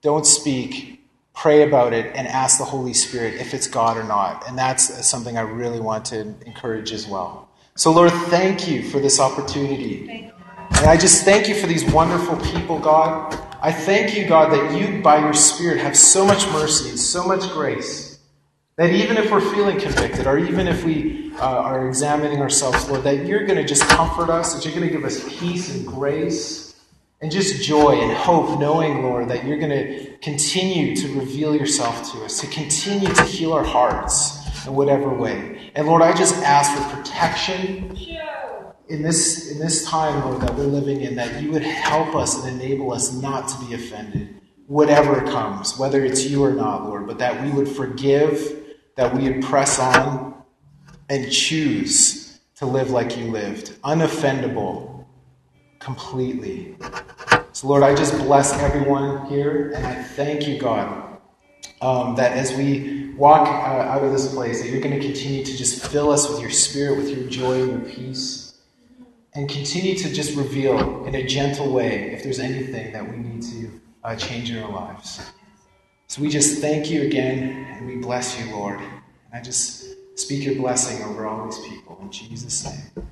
[0.00, 1.00] don't speak,
[1.34, 4.48] pray about it, and ask the Holy Spirit if it's God or not.
[4.48, 7.48] And that's something I really want to encourage as well.
[7.76, 10.30] So, Lord, thank you for this opportunity.
[10.76, 13.38] And I just thank you for these wonderful people, God.
[13.62, 17.24] I thank you, God, that you, by your Spirit, have so much mercy and so
[17.24, 18.11] much grace.
[18.76, 23.02] That even if we're feeling convicted, or even if we uh, are examining ourselves, Lord,
[23.04, 25.86] that you're going to just comfort us, that you're going to give us peace and
[25.86, 26.74] grace,
[27.20, 32.12] and just joy and hope, knowing, Lord, that you're going to continue to reveal yourself
[32.12, 35.70] to us, to continue to heal our hearts in whatever way.
[35.74, 37.94] And Lord, I just ask for protection
[38.88, 42.42] in this, in this time, Lord, that we're living in, that you would help us
[42.42, 47.06] and enable us not to be offended, whatever comes, whether it's you or not, Lord,
[47.06, 48.60] but that we would forgive
[48.96, 50.42] that we would press on
[51.08, 55.04] and choose to live like you lived, unoffendable,
[55.78, 56.76] completely.
[57.52, 61.18] So, Lord, I just bless everyone here, and I thank you, God,
[61.80, 65.44] um, that as we walk uh, out of this place, that you're going to continue
[65.44, 68.58] to just fill us with your spirit, with your joy and your peace,
[69.34, 73.42] and continue to just reveal in a gentle way if there's anything that we need
[73.42, 75.20] to uh, change in our lives.
[76.12, 78.80] So we just thank you again and we bless you, Lord.
[78.80, 78.92] And
[79.32, 83.06] I just speak your blessing over all these people in Jesus' name.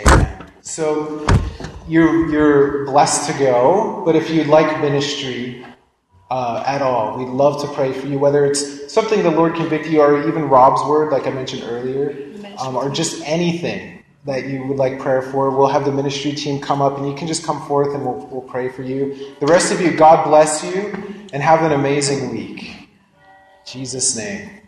[0.00, 0.50] Amen.
[0.60, 1.24] So
[1.86, 5.64] you're, you're blessed to go, but if you'd like ministry
[6.28, 9.86] uh, at all, we'd love to pray for you, whether it's something the Lord convict
[9.86, 14.64] you, or even Rob's word, like I mentioned earlier, um, or just anything that you
[14.64, 15.50] would like prayer for.
[15.50, 18.26] We'll have the ministry team come up, and you can just come forth and we'll,
[18.26, 19.34] we'll pray for you.
[19.40, 20.92] The rest of you, God bless you,
[21.32, 22.62] and have an amazing week.
[22.62, 22.88] In
[23.66, 24.63] Jesus' name.